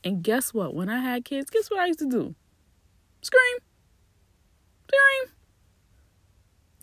And 0.04 0.24
guess 0.24 0.54
what? 0.54 0.74
When 0.74 0.90
I 0.90 1.02
had 1.02 1.26
kids, 1.26 1.50
guess 1.50 1.70
what 1.70 1.82
I 1.82 1.88
used 1.88 2.00
to 2.00 2.10
do? 2.10 2.34
Scream. 3.22 3.58
Scream. 4.88 5.34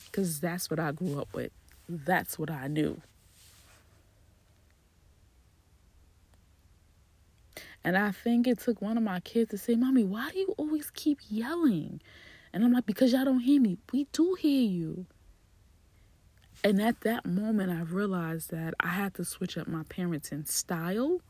Because 0.04 0.40
that's 0.40 0.68
what 0.68 0.78
I 0.78 0.92
grew 0.92 1.18
up 1.18 1.28
with. 1.32 1.52
That's 1.88 2.38
what 2.38 2.50
I 2.50 2.68
knew. 2.68 3.00
And 7.82 7.96
I 7.96 8.12
think 8.12 8.46
it 8.46 8.58
took 8.58 8.82
one 8.82 8.96
of 8.98 9.02
my 9.02 9.20
kids 9.20 9.50
to 9.50 9.58
say, 9.58 9.74
Mommy, 9.74 10.04
why 10.04 10.30
do 10.32 10.38
you 10.38 10.54
always 10.58 10.90
keep 10.90 11.18
yelling? 11.30 12.02
And 12.52 12.62
I'm 12.62 12.72
like, 12.72 12.84
Because 12.84 13.12
y'all 13.12 13.24
don't 13.24 13.40
hear 13.40 13.60
me. 13.60 13.78
We 13.90 14.06
do 14.12 14.36
hear 14.38 14.68
you. 14.68 15.06
And 16.64 16.80
at 16.80 17.02
that 17.02 17.26
moment, 17.26 17.70
I 17.70 17.82
realized 17.82 18.50
that 18.50 18.72
I 18.80 18.88
had 18.88 19.12
to 19.14 19.24
switch 19.24 19.58
up 19.58 19.68
my 19.68 19.82
parenting 19.82 20.48
style 20.48 21.20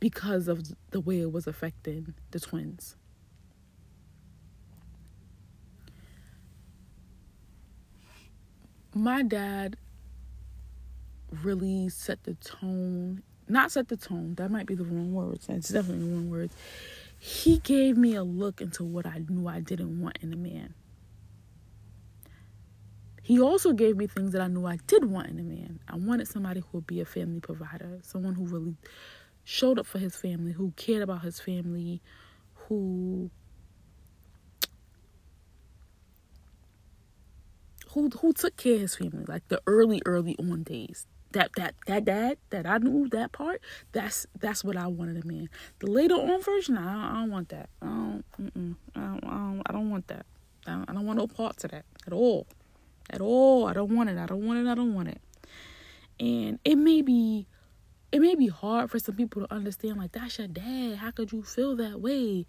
because 0.00 0.48
of 0.48 0.62
the 0.90 1.00
way 1.00 1.20
it 1.20 1.30
was 1.30 1.46
affecting 1.46 2.14
the 2.30 2.40
twins. 2.40 2.96
My 8.94 9.22
dad 9.22 9.76
really 11.42 11.90
set 11.90 12.24
the 12.24 12.34
tone, 12.36 13.22
not 13.46 13.70
set 13.70 13.88
the 13.88 13.96
tone, 13.98 14.36
that 14.36 14.50
might 14.50 14.64
be 14.64 14.74
the 14.74 14.84
wrong 14.84 15.12
words, 15.12 15.46
it's 15.50 15.68
definitely 15.68 16.06
the 16.06 16.14
wrong 16.14 16.30
words. 16.30 16.56
He 17.18 17.58
gave 17.58 17.98
me 17.98 18.14
a 18.14 18.24
look 18.24 18.62
into 18.62 18.82
what 18.84 19.04
I 19.04 19.22
knew 19.28 19.46
I 19.46 19.60
didn't 19.60 20.00
want 20.00 20.18
in 20.22 20.32
a 20.32 20.36
man. 20.36 20.74
He 23.30 23.40
also 23.40 23.72
gave 23.72 23.96
me 23.96 24.08
things 24.08 24.32
that 24.32 24.42
I 24.42 24.48
knew 24.48 24.66
I 24.66 24.78
did 24.88 25.04
want 25.04 25.28
in 25.28 25.38
a 25.38 25.44
man. 25.44 25.78
I 25.86 25.94
wanted 25.94 26.26
somebody 26.26 26.58
who 26.58 26.78
would 26.78 26.88
be 26.88 27.00
a 27.00 27.04
family 27.04 27.38
provider, 27.38 28.00
someone 28.02 28.34
who 28.34 28.44
really 28.44 28.74
showed 29.44 29.78
up 29.78 29.86
for 29.86 30.00
his 30.00 30.16
family, 30.16 30.50
who 30.50 30.72
cared 30.74 31.00
about 31.00 31.22
his 31.22 31.38
family, 31.38 32.02
who 32.54 33.30
who 37.90 38.08
who 38.08 38.32
took 38.32 38.56
care 38.56 38.74
of 38.74 38.80
his 38.80 38.96
family, 38.96 39.24
like 39.28 39.46
the 39.46 39.62
early, 39.64 40.02
early 40.06 40.34
on 40.40 40.64
days. 40.64 41.06
That 41.30 41.52
that 41.56 41.76
that 41.86 42.04
dad 42.04 42.36
that 42.50 42.66
I 42.66 42.78
knew 42.78 43.08
that 43.10 43.30
part. 43.30 43.62
That's 43.92 44.26
that's 44.40 44.64
what 44.64 44.76
I 44.76 44.88
wanted 44.88 45.24
a 45.24 45.28
man. 45.28 45.48
The 45.78 45.86
later 45.86 46.14
on 46.16 46.42
version, 46.42 46.76
I 46.76 46.82
don't, 46.82 47.04
I 47.04 47.20
don't 47.20 47.30
want 47.30 47.48
that. 47.50 47.68
I 47.80 47.86
don't, 47.86 48.24
I 48.40 48.42
don't, 48.42 48.76
I 48.96 49.28
don't. 49.28 49.62
I 49.66 49.72
don't 49.72 49.90
want 49.90 50.08
that. 50.08 50.26
I 50.66 50.72
don't, 50.72 50.90
I 50.90 50.94
don't 50.94 51.06
want 51.06 51.18
no 51.20 51.28
part 51.28 51.62
of 51.62 51.70
that 51.70 51.84
at 52.08 52.12
all, 52.12 52.48
at 53.12 53.20
all. 53.20 53.66
I 53.66 53.72
don't 53.72 53.94
want 53.94 54.10
it. 54.10 54.18
I 54.18 54.26
don't 54.26 54.46
want 54.46 54.58
it. 54.58 54.70
I 54.70 54.74
don't 54.74 54.94
want 54.94 55.08
it. 55.08 55.20
And 56.18 56.58
it 56.64 56.76
may 56.76 57.02
be 57.02 57.46
it 58.12 58.20
may 58.20 58.34
be 58.34 58.48
hard 58.48 58.90
for 58.90 58.98
some 58.98 59.14
people 59.14 59.46
to 59.46 59.54
understand 59.54 59.98
like 59.98 60.12
that's 60.12 60.38
your 60.38 60.48
dad 60.48 60.96
how 60.96 61.10
could 61.10 61.32
you 61.32 61.42
feel 61.42 61.76
that 61.76 62.00
way 62.00 62.44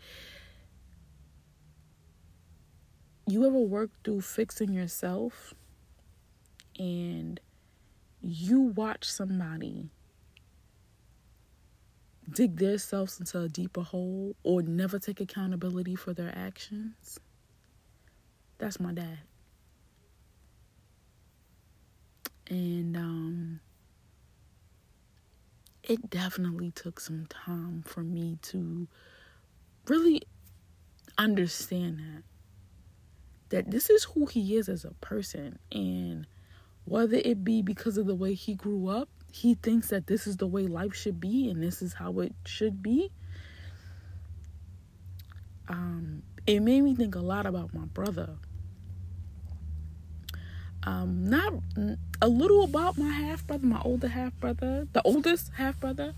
you 3.28 3.46
ever 3.46 3.60
work 3.60 3.92
through 4.04 4.22
fixing 4.22 4.74
yourself 4.74 5.54
and 6.80 7.40
you 8.22 8.62
watch 8.62 9.06
somebody 9.06 9.90
dig 12.30 12.58
themselves 12.58 13.20
into 13.20 13.40
a 13.40 13.50
deeper 13.50 13.82
hole 13.82 14.36
or 14.44 14.62
never 14.62 14.98
take 15.00 15.20
accountability 15.22 15.96
for 15.96 16.14
their 16.14 16.34
actions 16.36 17.20
that's 18.58 18.80
my 18.80 18.94
dad 18.94 19.20
and 22.52 22.98
um 22.98 23.60
it 25.84 26.10
definitely 26.10 26.70
took 26.72 27.00
some 27.00 27.26
time 27.28 27.84
for 27.88 28.02
me 28.02 28.38
to 28.42 28.88
really 29.88 30.22
understand 31.18 32.00
that 32.00 32.24
that 33.50 33.72
this 33.72 33.90
is 33.90 34.04
who 34.06 34.28
he 34.28 34.56
is 34.56 34.70
as 34.70 34.86
a 34.86 34.94
person. 35.02 35.60
And 35.74 36.26
whether 36.86 37.18
it 37.18 37.44
be 37.44 37.62
because 37.62 37.98
of 37.98 38.06
the 38.06 38.16
way 38.16 38.34
he 38.34 38.54
grew 38.54 38.88
up 38.88 39.10
he 39.34 39.56
thinks 39.56 39.90
that 39.90 40.08
this 40.08 40.28
is 40.28 40.38
the 40.38 40.48
way 40.48 40.68
life 40.68 40.94
should 40.94 41.20
be 41.20 41.50
and 41.50 41.64
this 41.64 41.82
is 41.82 41.94
how 41.94 42.20
it 42.20 42.34
should 42.46 42.84
be. 42.84 43.12
Um 45.70 46.24
it 46.46 46.60
made 46.60 46.82
me 46.82 46.96
think 46.96 47.16
a 47.16 47.20
lot 47.20 47.46
about 47.46 47.74
my 47.74 47.86
brother 47.86 48.36
um, 50.84 51.30
not 51.30 51.54
a 52.22 52.28
little 52.28 52.64
about 52.64 52.98
my 52.98 53.10
half 53.10 53.46
brother, 53.46 53.66
my 53.66 53.82
older 53.84 54.08
half 54.08 54.34
brother, 54.40 54.88
the 54.94 55.02
oldest 55.04 55.52
half 55.58 55.80
brother, 55.80 56.14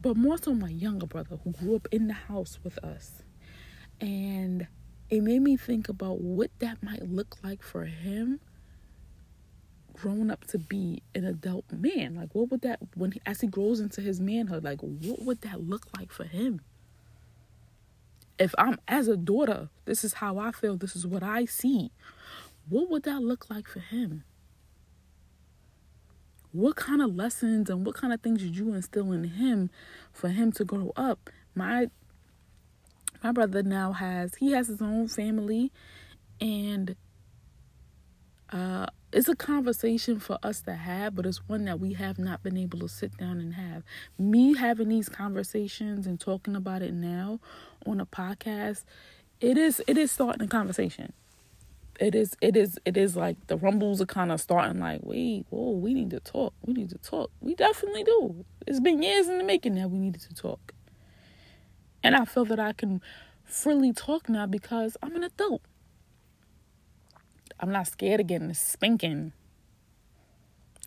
but 0.00 0.16
more 0.16 0.38
so 0.38 0.54
my 0.54 0.68
younger 0.68 1.06
brother 1.06 1.38
who 1.44 1.52
grew 1.52 1.76
up 1.76 1.86
in 1.92 2.08
the 2.08 2.14
house 2.14 2.58
with 2.64 2.82
us. 2.84 3.22
And 4.00 4.66
it 5.08 5.22
made 5.22 5.42
me 5.42 5.56
think 5.56 5.88
about 5.88 6.20
what 6.20 6.50
that 6.58 6.82
might 6.82 7.08
look 7.08 7.36
like 7.44 7.62
for 7.62 7.84
him 7.84 8.40
growing 9.92 10.30
up 10.30 10.44
to 10.46 10.58
be 10.58 11.02
an 11.14 11.24
adult 11.24 11.70
man. 11.70 12.16
Like, 12.16 12.34
what 12.34 12.50
would 12.50 12.62
that, 12.62 12.80
when 12.96 13.12
he, 13.12 13.20
as 13.24 13.40
he 13.40 13.46
grows 13.46 13.78
into 13.78 14.00
his 14.00 14.20
manhood, 14.20 14.64
like, 14.64 14.80
what 14.80 15.22
would 15.22 15.42
that 15.42 15.68
look 15.68 15.86
like 15.96 16.10
for 16.10 16.24
him? 16.24 16.60
If 18.38 18.54
I'm, 18.58 18.80
as 18.88 19.06
a 19.06 19.16
daughter, 19.16 19.68
this 19.84 20.02
is 20.02 20.14
how 20.14 20.38
I 20.38 20.50
feel, 20.50 20.76
this 20.76 20.96
is 20.96 21.06
what 21.06 21.22
I 21.22 21.44
see 21.44 21.92
what 22.68 22.90
would 22.90 23.02
that 23.04 23.22
look 23.22 23.50
like 23.50 23.68
for 23.68 23.80
him? 23.80 24.24
What 26.52 26.76
kind 26.76 27.00
of 27.02 27.14
lessons 27.16 27.70
and 27.70 27.84
what 27.86 27.94
kind 27.96 28.12
of 28.12 28.20
things 28.20 28.42
did 28.42 28.56
you 28.56 28.74
instill 28.74 29.12
in 29.12 29.24
him 29.24 29.70
for 30.12 30.28
him 30.28 30.52
to 30.52 30.64
grow 30.64 30.92
up? 30.96 31.30
My 31.54 31.88
my 33.22 33.32
brother 33.32 33.62
now 33.62 33.92
has 33.92 34.34
he 34.36 34.52
has 34.52 34.68
his 34.68 34.82
own 34.82 35.08
family 35.08 35.72
and 36.40 36.96
Uh, 38.50 38.86
it's 39.12 39.28
a 39.28 39.36
conversation 39.36 40.20
for 40.20 40.38
us 40.42 40.60
to 40.62 40.74
have, 40.74 41.14
but 41.14 41.24
it's 41.24 41.48
one 41.48 41.64
that 41.64 41.80
we 41.80 41.94
have 41.94 42.18
not 42.18 42.42
been 42.42 42.56
able 42.58 42.78
to 42.80 42.88
sit 42.88 43.16
down 43.16 43.40
and 43.40 43.54
have. 43.54 43.82
Me 44.18 44.54
having 44.54 44.88
these 44.88 45.08
conversations 45.08 46.06
and 46.06 46.20
talking 46.20 46.54
about 46.54 46.82
it 46.82 46.92
now 46.92 47.40
on 47.86 47.98
a 48.00 48.04
podcast, 48.06 48.84
it 49.40 49.56
is 49.56 49.80
it 49.86 49.96
is 49.96 50.10
starting 50.12 50.42
a 50.42 50.48
conversation. 50.48 51.14
It 52.00 52.14
is 52.14 52.34
it 52.40 52.56
is 52.56 52.78
it 52.84 52.96
is 52.96 53.16
like 53.16 53.46
the 53.46 53.56
rumbles 53.56 54.00
are 54.00 54.06
kind 54.06 54.32
of 54.32 54.40
starting 54.40 54.80
like, 54.80 55.00
wait, 55.02 55.46
whoa, 55.50 55.70
we 55.72 55.94
need 55.94 56.10
to 56.10 56.20
talk. 56.20 56.54
We 56.64 56.72
need 56.72 56.90
to 56.90 56.98
talk. 56.98 57.30
We 57.40 57.54
definitely 57.54 58.04
do. 58.04 58.44
It's 58.66 58.80
been 58.80 59.02
years 59.02 59.28
in 59.28 59.38
the 59.38 59.44
making 59.44 59.74
that 59.74 59.90
we 59.90 59.98
needed 59.98 60.22
to 60.22 60.34
talk. 60.34 60.72
And 62.02 62.16
I 62.16 62.24
feel 62.24 62.44
that 62.46 62.58
I 62.58 62.72
can 62.72 63.00
freely 63.44 63.92
talk 63.92 64.28
now 64.28 64.46
because 64.46 64.96
I'm 65.02 65.14
an 65.14 65.22
adult. 65.22 65.62
I'm 67.60 67.70
not 67.70 67.86
scared 67.86 68.20
of 68.20 68.26
getting 68.26 68.50
a 68.50 68.54
spanking. 68.54 69.32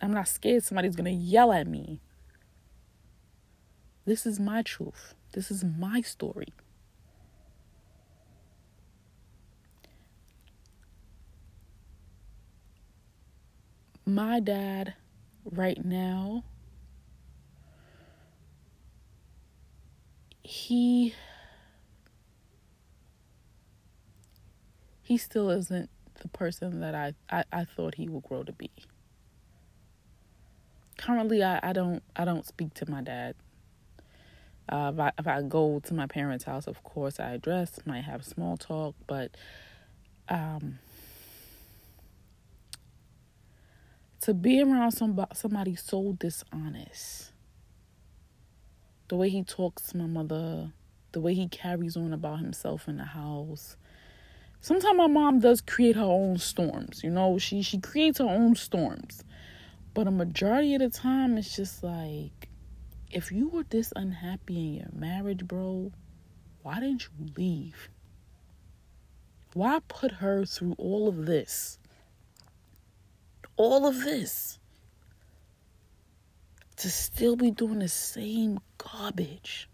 I'm 0.02 0.12
not 0.12 0.28
scared 0.28 0.62
somebody's 0.62 0.96
to 0.96 1.10
yell 1.10 1.52
at 1.52 1.66
me. 1.66 2.00
This 4.04 4.26
is 4.26 4.38
my 4.38 4.62
truth. 4.62 5.14
This 5.32 5.50
is 5.50 5.64
my 5.64 6.02
story. 6.02 6.48
My 14.08 14.38
dad, 14.38 14.94
right 15.44 15.84
now, 15.84 16.44
he 20.44 21.12
he 25.02 25.18
still 25.18 25.50
isn't 25.50 25.90
the 26.22 26.28
person 26.28 26.78
that 26.80 26.94
I, 26.94 27.14
I, 27.28 27.44
I 27.52 27.64
thought 27.64 27.96
he 27.96 28.08
would 28.08 28.22
grow 28.22 28.44
to 28.44 28.52
be. 28.52 28.70
Currently, 30.98 31.42
I, 31.42 31.58
I 31.62 31.72
don't 31.72 32.02
I 32.14 32.24
don't 32.24 32.46
speak 32.46 32.74
to 32.74 32.88
my 32.88 33.02
dad. 33.02 33.34
Uh, 34.68 34.92
if, 34.94 35.00
I, 35.00 35.12
if 35.18 35.26
I 35.26 35.42
go 35.42 35.80
to 35.80 35.94
my 35.94 36.06
parents' 36.06 36.44
house, 36.44 36.66
of 36.68 36.82
course 36.84 37.18
I 37.20 37.30
address, 37.32 37.78
might 37.84 38.04
have 38.04 38.24
small 38.24 38.56
talk, 38.56 38.94
but 39.06 39.36
um, 40.28 40.78
to 44.20 44.34
be 44.34 44.62
around 44.62 44.92
somebody, 44.92 45.30
somebody 45.34 45.76
so 45.76 46.16
dishonest, 46.18 47.32
the 49.08 49.16
way 49.16 49.28
he 49.28 49.44
talks 49.44 49.88
to 49.88 49.96
my 49.96 50.06
mother, 50.06 50.72
the 51.12 51.20
way 51.20 51.34
he 51.34 51.48
carries 51.48 51.96
on 51.96 52.12
about 52.12 52.40
himself 52.40 52.88
in 52.88 52.96
the 52.96 53.04
house, 53.04 53.76
sometimes 54.60 54.96
my 54.96 55.06
mom 55.06 55.40
does 55.40 55.60
create 55.60 55.96
her 55.96 56.02
own 56.02 56.38
storms 56.38 57.02
you 57.04 57.10
know? 57.10 57.38
She 57.38 57.62
she 57.62 57.78
creates 57.78 58.18
her 58.18 58.28
own 58.28 58.54
storms. 58.56 59.22
But 59.94 60.08
a 60.08 60.10
majority 60.10 60.74
of 60.74 60.80
the 60.80 60.90
time 60.90 61.38
it's 61.38 61.54
just 61.56 61.82
like 61.82 62.48
if 63.10 63.30
you 63.30 63.48
were 63.48 63.64
this 63.64 63.92
unhappy 63.96 64.68
in 64.68 64.74
your 64.74 64.88
marriage 64.92 65.46
bro 65.46 65.92
why 66.62 66.80
didn't 66.80 67.04
you 67.04 67.28
leave? 67.36 67.90
Why 69.54 69.78
put 69.86 70.10
her 70.14 70.44
through 70.44 70.74
all 70.78 71.06
of 71.06 71.26
this 71.26 71.78
all 73.56 73.86
of 73.86 74.04
this 74.04 74.58
to 76.76 76.90
still 76.90 77.36
be 77.36 77.50
doing 77.50 77.78
the 77.78 77.88
same 77.88 78.58
garbage 78.78 79.68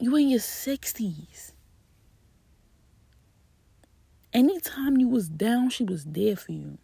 you 0.00 0.16
in 0.16 0.28
your 0.28 0.40
60s 0.40 1.52
Anytime 4.36 4.98
you 4.98 5.08
was 5.08 5.30
down, 5.30 5.70
she 5.70 5.82
was 5.82 6.04
there 6.04 6.36
for 6.36 6.52
you. 6.52 6.76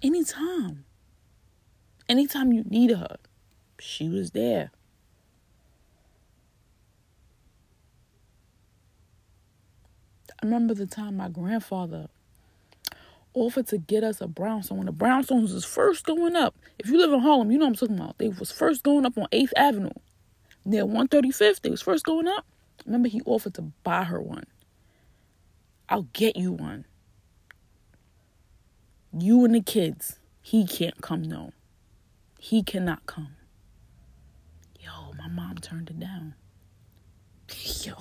Anytime. 0.00 0.86
Anytime 2.08 2.50
you 2.50 2.62
needed 2.62 2.96
her, 2.96 3.18
she 3.78 4.08
was 4.08 4.30
there. 4.30 4.70
I 10.30 10.46
remember 10.46 10.72
the 10.72 10.86
time 10.86 11.18
my 11.18 11.28
grandfather 11.28 12.08
offered 13.36 13.66
to 13.68 13.78
get 13.78 14.02
us 14.02 14.20
a 14.20 14.26
brownstone. 14.26 14.86
The 14.86 14.92
brownstones 14.92 15.52
was 15.52 15.64
first 15.64 16.06
going 16.06 16.34
up, 16.34 16.56
if 16.78 16.88
you 16.88 16.98
live 16.98 17.12
in 17.12 17.20
Harlem, 17.20 17.52
you 17.52 17.58
know 17.58 17.66
what 17.66 17.70
I'm 17.70 17.88
talking 17.88 17.98
about. 17.98 18.18
They 18.18 18.28
was 18.28 18.50
first 18.50 18.82
going 18.82 19.06
up 19.06 19.16
on 19.16 19.26
8th 19.30 19.52
Avenue. 19.56 19.90
Near 20.64 20.84
135th, 20.84 21.60
they 21.60 21.70
was 21.70 21.82
first 21.82 22.04
going 22.04 22.26
up. 22.26 22.44
Remember, 22.86 23.08
he 23.08 23.20
offered 23.24 23.54
to 23.54 23.62
buy 23.84 24.04
her 24.04 24.20
one. 24.20 24.44
I'll 25.88 26.08
get 26.12 26.36
you 26.36 26.52
one. 26.52 26.86
You 29.16 29.44
and 29.44 29.54
the 29.54 29.60
kids. 29.60 30.18
He 30.40 30.66
can't 30.66 31.00
come, 31.00 31.22
no. 31.22 31.52
He 32.38 32.62
cannot 32.62 33.06
come. 33.06 33.36
Yo, 34.80 35.12
my 35.18 35.28
mom 35.28 35.56
turned 35.58 35.90
it 35.90 36.00
down. 36.00 36.34
Yo. 37.82 37.94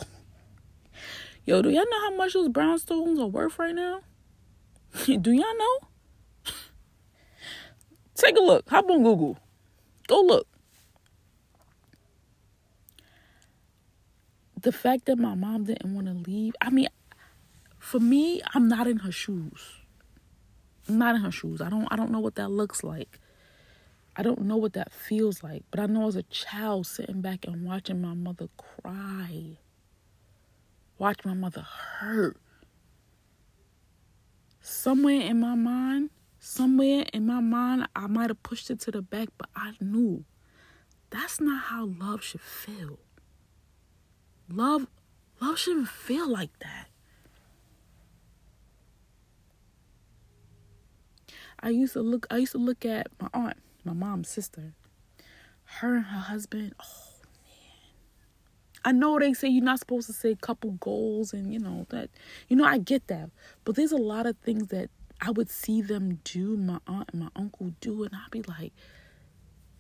Yo, 1.46 1.62
do 1.62 1.70
y'all 1.70 1.86
know 1.90 2.02
how 2.02 2.16
much 2.16 2.34
those 2.34 2.50
brownstones 2.50 3.20
are 3.20 3.28
worth 3.28 3.60
right 3.60 3.76
now? 3.76 4.02
do 5.06 5.32
y'all 5.32 5.58
know? 5.58 5.80
Take 8.16 8.38
a 8.38 8.42
look. 8.42 8.70
Hop 8.70 8.90
on 8.90 9.04
Google. 9.04 9.38
Go 10.08 10.22
look. 10.22 10.48
The 14.62 14.72
fact 14.72 15.06
that 15.06 15.18
my 15.18 15.36
mom 15.36 15.66
didn't 15.66 15.94
want 15.94 16.08
to 16.08 16.14
leave, 16.14 16.56
I 16.62 16.70
mean, 16.70 16.88
for 17.78 18.00
me, 18.00 18.42
I'm 18.54 18.68
not 18.68 18.88
in 18.88 18.98
her 19.00 19.12
shoes. 19.12 19.74
I'm 20.88 20.98
not 20.98 21.16
in 21.16 21.22
her 21.22 21.32
shoes. 21.32 21.62
I 21.62 21.70
don't 21.70 21.88
I 21.92 21.96
don't 21.96 22.12
know 22.12 22.20
what 22.20 22.36
that 22.36 22.50
looks 22.50 22.84
like. 22.84 23.20
I 24.16 24.24
don't 24.24 24.42
know 24.42 24.56
what 24.56 24.74
that 24.74 24.94
feels 24.94 25.44
like, 25.44 25.64
but 25.72 25.80
I 25.80 25.88
know 25.88 26.08
as 26.08 26.16
a 26.16 26.24
child 26.24 26.88
sitting 26.88 27.22
back 27.22 27.46
and 27.46 27.66
watching 27.66 28.02
my 28.02 28.14
mother 28.14 28.48
cry. 28.58 29.58
Watch 30.98 31.26
my 31.26 31.34
mother 31.34 31.62
hurt. 31.62 32.38
Somewhere 34.68 35.22
in 35.22 35.42
my 35.42 35.54
mind, 35.54 36.10
somewhere 36.40 37.06
in 37.14 37.28
my 37.28 37.40
mind, 37.40 37.88
I 37.96 38.08
might 38.08 38.32
have 38.32 38.42
pushed 38.42 38.72
it 38.72 38.80
to 38.80 38.92
the 38.92 39.04
back, 39.04 39.30
but 39.38 39.48
I 39.56 39.74
knew 39.80 40.26
that's 41.12 41.40
not 41.40 41.66
how 41.66 41.86
love 41.86 42.24
should 42.24 42.42
feel. 42.42 42.98
Love 44.50 44.88
love 45.40 45.60
shouldn't 45.60 45.88
feel 45.88 46.28
like 46.28 46.58
that. 46.62 46.88
I 51.60 51.70
used 51.70 51.94
to 51.94 52.02
look 52.02 52.26
I 52.32 52.38
used 52.38 52.54
to 52.54 52.58
look 52.58 52.86
at 52.86 53.06
my 53.22 53.30
aunt, 53.36 53.58
my 53.84 53.94
mom's 53.94 54.30
sister. 54.30 54.74
Her 55.78 55.98
and 55.98 56.06
her 56.06 56.22
husband, 56.22 56.74
oh. 56.80 57.05
I 58.86 58.92
know 58.92 59.20
they 59.20 59.34
say 59.34 59.50
you're 59.50 59.64
not 59.64 59.80
supposed 59.80 60.08
to 60.08 60.14
say 60.14 60.36
couple 60.36 60.72
goals 60.72 61.34
and 61.34 61.52
you 61.52 61.60
know 61.60 61.86
that 61.90 62.10
you 62.48 62.56
know 62.56 62.66
I 62.66 62.78
get 62.78 63.08
that. 63.08 63.32
But 63.66 63.76
there's 63.76 63.92
a 63.92 63.98
lot 63.98 64.26
of 64.26 64.38
things 64.38 64.68
that 64.68 64.90
I 65.20 65.32
would 65.32 65.50
see 65.50 65.82
them 65.82 66.20
do, 66.24 66.56
my 66.56 66.80
aunt 66.88 67.10
and 67.12 67.22
my 67.24 67.30
uncle 67.36 67.74
do, 67.82 68.04
and 68.04 68.14
I'd 68.16 68.32
be 68.32 68.44
like, 68.44 68.72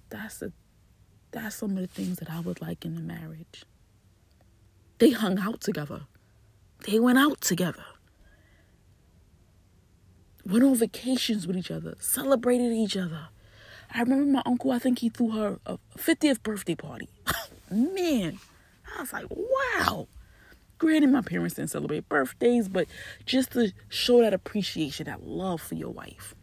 that's 0.10 0.42
a 0.42 0.52
that's 1.32 1.56
some 1.56 1.72
of 1.72 1.78
the 1.78 1.88
things 1.88 2.18
that 2.20 2.30
I 2.30 2.40
would 2.40 2.62
like 2.62 2.84
in 2.84 2.98
a 2.98 3.02
marriage. 3.02 3.64
They 4.98 5.12
hung 5.12 5.40
out 5.40 5.62
together. 5.62 6.02
They 6.86 7.00
went 7.00 7.18
out 7.18 7.42
together 7.42 7.86
went 10.46 10.64
on 10.64 10.76
vacations 10.76 11.48
with 11.48 11.58
each 11.58 11.72
other, 11.72 11.96
celebrated 12.00 12.72
each 12.72 12.96
other. 12.96 13.30
I 13.94 14.02
remember 14.02 14.26
my 14.26 14.42
uncle, 14.46 14.72
I 14.72 14.80
think 14.80 15.00
he 15.00 15.10
threw 15.10 15.32
her 15.32 15.60
a 15.66 15.78
50th 15.98 16.44
birthday 16.44 16.76
party. 16.76 17.10
Man, 17.72 18.40
I 18.96 19.02
was 19.02 19.14
like, 19.14 19.26
wow. 19.30 20.08
Granted, 20.78 21.10
my 21.10 21.22
parents 21.22 21.56
didn't 21.56 21.72
celebrate 21.72 22.10
birthdays, 22.10 22.68
but 22.68 22.88
just 23.26 23.52
to 23.54 23.72
show 23.88 24.22
that 24.22 24.34
appreciation, 24.34 25.06
that 25.06 25.26
love 25.26 25.62
for 25.62 25.76
your 25.76 25.92
wife. 25.92 26.36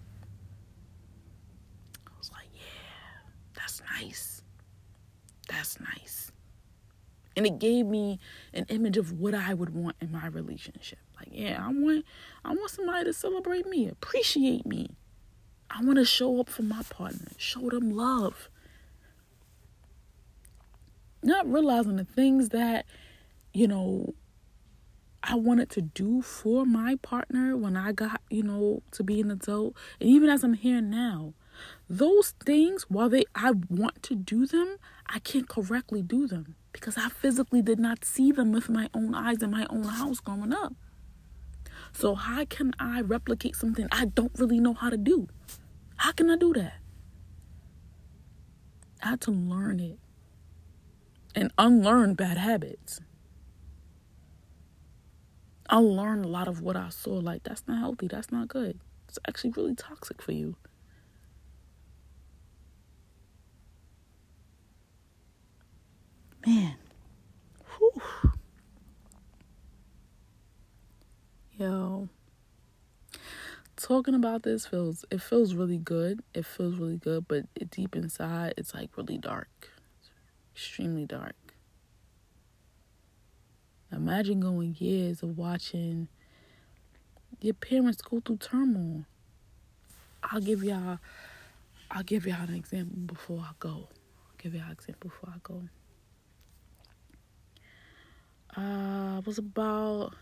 I 2.06 2.10
was 2.18 2.30
like, 2.32 2.48
yeah, 2.54 3.30
that's 3.54 3.82
nice. 4.00 4.42
That's 5.48 5.78
nice. 5.80 6.32
And 7.36 7.46
it 7.46 7.58
gave 7.58 7.86
me 7.86 8.18
an 8.52 8.66
image 8.68 8.96
of 8.96 9.12
what 9.12 9.34
I 9.34 9.54
would 9.54 9.74
want 9.74 9.96
in 10.00 10.12
my 10.12 10.26
relationship. 10.26 10.98
Like, 11.16 11.28
yeah, 11.30 11.64
I 11.64 11.68
want 11.68 12.04
I 12.44 12.50
want 12.50 12.70
somebody 12.70 13.04
to 13.04 13.12
celebrate 13.12 13.66
me, 13.66 13.88
appreciate 13.88 14.66
me. 14.66 14.90
I 15.70 15.82
want 15.82 15.98
to 15.98 16.04
show 16.04 16.40
up 16.40 16.50
for 16.50 16.62
my 16.62 16.82
partner, 16.82 17.28
show 17.38 17.70
them 17.70 17.90
love. 17.90 18.50
Not 21.22 21.50
realizing 21.50 21.96
the 21.96 22.04
things 22.04 22.48
that, 22.50 22.86
you 23.52 23.68
know, 23.68 24.14
I 25.22 25.36
wanted 25.36 25.70
to 25.70 25.82
do 25.82 26.20
for 26.20 26.66
my 26.66 26.96
partner 26.96 27.56
when 27.56 27.76
I 27.76 27.92
got, 27.92 28.20
you 28.28 28.42
know, 28.42 28.82
to 28.92 29.04
be 29.04 29.20
an 29.20 29.30
adult. 29.30 29.76
And 30.00 30.10
even 30.10 30.28
as 30.28 30.42
I'm 30.42 30.54
here 30.54 30.80
now, 30.80 31.34
those 31.88 32.34
things, 32.44 32.86
while 32.88 33.08
they 33.08 33.24
I 33.34 33.52
want 33.68 34.02
to 34.04 34.16
do 34.16 34.46
them, 34.46 34.78
I 35.06 35.20
can't 35.20 35.48
correctly 35.48 36.02
do 36.02 36.26
them 36.26 36.56
because 36.72 36.96
I 36.96 37.08
physically 37.08 37.62
did 37.62 37.78
not 37.78 38.04
see 38.04 38.32
them 38.32 38.50
with 38.50 38.68
my 38.68 38.88
own 38.94 39.14
eyes 39.14 39.42
in 39.42 39.50
my 39.50 39.66
own 39.70 39.84
house 39.84 40.18
growing 40.18 40.52
up. 40.52 40.74
So 41.92 42.14
how 42.14 42.44
can 42.46 42.72
I 42.78 43.02
replicate 43.02 43.54
something 43.54 43.86
I 43.92 44.06
don't 44.06 44.32
really 44.38 44.58
know 44.58 44.74
how 44.74 44.90
to 44.90 44.96
do? 44.96 45.28
How 45.96 46.12
can 46.12 46.30
I 46.30 46.36
do 46.36 46.52
that? 46.54 46.74
I 49.02 49.10
had 49.10 49.20
to 49.22 49.30
learn 49.30 49.78
it 49.78 49.98
and 51.34 51.52
unlearn 51.58 52.14
bad 52.14 52.36
habits. 52.38 53.00
I 55.68 55.78
learned 55.78 56.24
a 56.24 56.28
lot 56.28 56.48
of 56.48 56.60
what 56.60 56.76
I 56.76 56.90
saw 56.90 57.14
like 57.14 57.44
that's 57.44 57.66
not 57.66 57.78
healthy, 57.78 58.06
that's 58.08 58.30
not 58.30 58.48
good. 58.48 58.78
It's 59.08 59.18
actually 59.26 59.50
really 59.56 59.74
toxic 59.74 60.20
for 60.20 60.32
you. 60.32 60.56
Man. 66.46 66.76
Whew. 67.78 68.02
Yo. 71.58 72.08
Talking 73.76 74.14
about 74.14 74.42
this 74.42 74.66
feels 74.66 75.04
it 75.10 75.20
feels 75.22 75.54
really 75.54 75.78
good. 75.78 76.20
It 76.34 76.44
feels 76.46 76.76
really 76.76 76.96
good, 76.98 77.26
but 77.28 77.46
deep 77.70 77.96
inside 77.96 78.54
it's 78.56 78.74
like 78.74 78.96
really 78.96 79.18
dark. 79.18 79.70
Extremely 80.54 81.06
dark. 81.06 81.34
Imagine 83.90 84.40
going 84.40 84.76
years 84.78 85.22
of 85.22 85.36
watching 85.36 86.08
your 87.40 87.54
parents 87.54 88.00
go 88.00 88.20
through 88.20 88.38
turmoil. 88.38 89.04
I'll 90.22 90.40
give 90.40 90.62
y'all 90.62 90.98
I'll 91.90 92.02
give 92.02 92.26
y'all 92.26 92.48
an 92.48 92.54
example 92.54 93.00
before 93.00 93.40
I 93.40 93.52
go. 93.58 93.88
I'll 93.88 94.36
give 94.38 94.54
y'all 94.54 94.64
an 94.64 94.72
example 94.72 95.10
before 95.10 95.30
I 95.34 95.38
go. 95.42 95.62
Uh, 98.56 99.16
I 99.16 99.22
was 99.26 99.38
about 99.38 100.14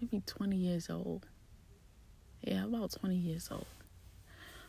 maybe 0.00 0.22
20 0.24 0.56
years 0.56 0.88
old. 0.88 1.26
Yeah, 2.42 2.64
about 2.64 2.92
20 2.92 3.16
years 3.16 3.48
old. 3.50 3.66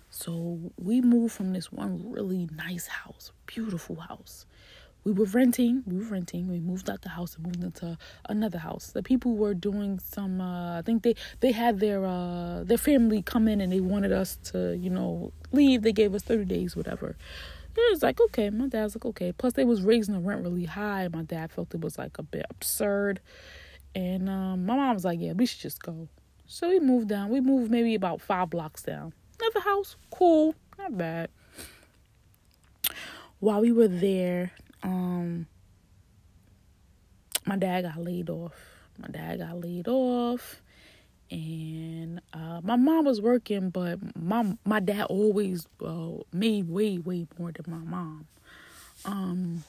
So 0.09 0.71
we 0.77 0.99
moved 0.99 1.33
from 1.33 1.53
this 1.53 1.71
one 1.71 2.11
really 2.11 2.47
nice 2.51 2.87
house, 2.87 3.31
beautiful 3.45 3.95
house. 3.97 4.45
We 5.03 5.11
were 5.13 5.25
renting, 5.25 5.83
we 5.87 5.97
were 5.97 6.03
renting. 6.03 6.47
We 6.47 6.59
moved 6.59 6.89
out 6.89 7.01
the 7.01 7.09
house 7.09 7.35
and 7.35 7.45
moved 7.45 7.63
into 7.63 7.97
another 8.29 8.59
house. 8.59 8.91
The 8.91 9.01
people 9.01 9.35
were 9.35 9.53
doing 9.55 9.99
some 9.99 10.39
uh, 10.39 10.77
I 10.79 10.81
think 10.83 11.03
they 11.03 11.15
they 11.39 11.51
had 11.51 11.79
their 11.79 12.05
uh 12.05 12.63
their 12.63 12.77
family 12.77 13.21
come 13.21 13.47
in 13.47 13.61
and 13.61 13.71
they 13.71 13.79
wanted 13.79 14.11
us 14.11 14.37
to, 14.51 14.77
you 14.77 14.89
know, 14.89 15.31
leave. 15.51 15.81
They 15.81 15.91
gave 15.91 16.13
us 16.13 16.21
30 16.23 16.45
days 16.45 16.75
whatever. 16.75 17.15
It 17.75 17.91
was 17.91 18.03
like, 18.03 18.19
okay, 18.19 18.49
my 18.49 18.67
dad's 18.67 18.95
like, 18.95 19.05
okay. 19.05 19.31
Plus, 19.31 19.53
they 19.53 19.63
was 19.63 19.81
raising 19.81 20.13
the 20.13 20.19
rent 20.19 20.43
really 20.43 20.65
high. 20.65 21.07
My 21.07 21.23
dad 21.23 21.51
felt 21.51 21.73
it 21.73 21.81
was 21.81 21.97
like 21.97 22.17
a 22.19 22.23
bit 22.23 22.45
absurd. 22.49 23.21
And 23.95 24.29
um, 24.29 24.65
my 24.65 24.75
mom 24.75 24.93
was 24.93 25.05
like, 25.05 25.19
yeah, 25.21 25.33
we 25.33 25.45
should 25.45 25.61
just 25.61 25.81
go. 25.81 26.09
So 26.47 26.69
we 26.69 26.79
moved 26.79 27.07
down. 27.07 27.29
We 27.29 27.39
moved 27.39 27.71
maybe 27.71 27.95
about 27.95 28.19
five 28.19 28.49
blocks 28.49 28.83
down. 28.83 29.13
Another 29.39 29.61
house, 29.61 29.95
cool, 30.11 30.53
not 30.77 30.97
bad. 30.97 31.29
While 33.39 33.61
we 33.61 33.71
were 33.71 33.87
there, 33.87 34.51
um, 34.84 35.48
my 37.46 37.56
dad 37.56 37.82
got 37.84 37.98
laid 37.98 38.30
off. 38.30 38.54
My 38.98 39.08
dad 39.08 39.39
got 39.39 39.60
laid 39.60 39.88
off 39.88 40.62
and 41.32 42.22
uh, 42.34 42.60
my 42.62 42.76
mom 42.76 43.06
was 43.06 43.22
working, 43.22 43.70
but 43.70 44.00
my 44.15 44.56
my 44.65 44.80
dad 44.80 45.06
always 45.06 45.65
uh, 45.84 46.10
made 46.34 46.67
way 46.70 46.98
way 46.98 47.26
more 47.39 47.52
than 47.52 47.65
my 47.67 47.78
mom. 47.78 48.28
Um, 49.06 49.63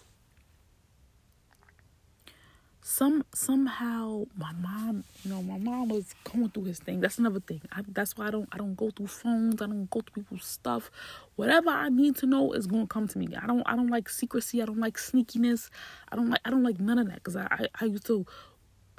some 2.92 3.24
somehow 3.34 4.24
my 4.36 4.52
mom, 4.52 5.04
you 5.24 5.30
know, 5.30 5.42
my 5.42 5.56
mom 5.56 5.88
was 5.88 6.14
going 6.30 6.50
through 6.50 6.64
his 6.64 6.78
thing. 6.78 7.00
That's 7.00 7.18
another 7.18 7.40
thing. 7.40 7.62
I, 7.72 7.80
that's 7.88 8.18
why 8.18 8.26
I 8.26 8.30
don't 8.30 8.48
I 8.52 8.58
don't 8.58 8.74
go 8.74 8.90
through 8.90 9.06
phones. 9.06 9.62
I 9.62 9.66
don't 9.66 9.88
go 9.90 10.02
through 10.02 10.24
people's 10.24 10.44
stuff. 10.44 10.90
Whatever 11.36 11.70
I 11.70 11.88
need 11.88 12.16
to 12.16 12.26
know 12.26 12.52
is 12.52 12.66
gonna 12.66 12.86
come 12.86 13.08
to 13.08 13.18
me. 13.18 13.28
I 13.40 13.46
don't 13.46 13.62
I 13.64 13.76
don't 13.76 13.88
like 13.88 14.10
secrecy. 14.10 14.60
I 14.60 14.66
don't 14.66 14.78
like 14.78 14.98
sneakiness. 14.98 15.70
I 16.10 16.16
don't 16.16 16.28
like 16.28 16.40
I 16.44 16.50
don't 16.50 16.62
like 16.62 16.80
none 16.80 16.98
of 16.98 17.06
that 17.06 17.16
because 17.16 17.34
I, 17.34 17.46
I 17.50 17.66
I 17.80 17.84
used 17.86 18.04
to 18.06 18.26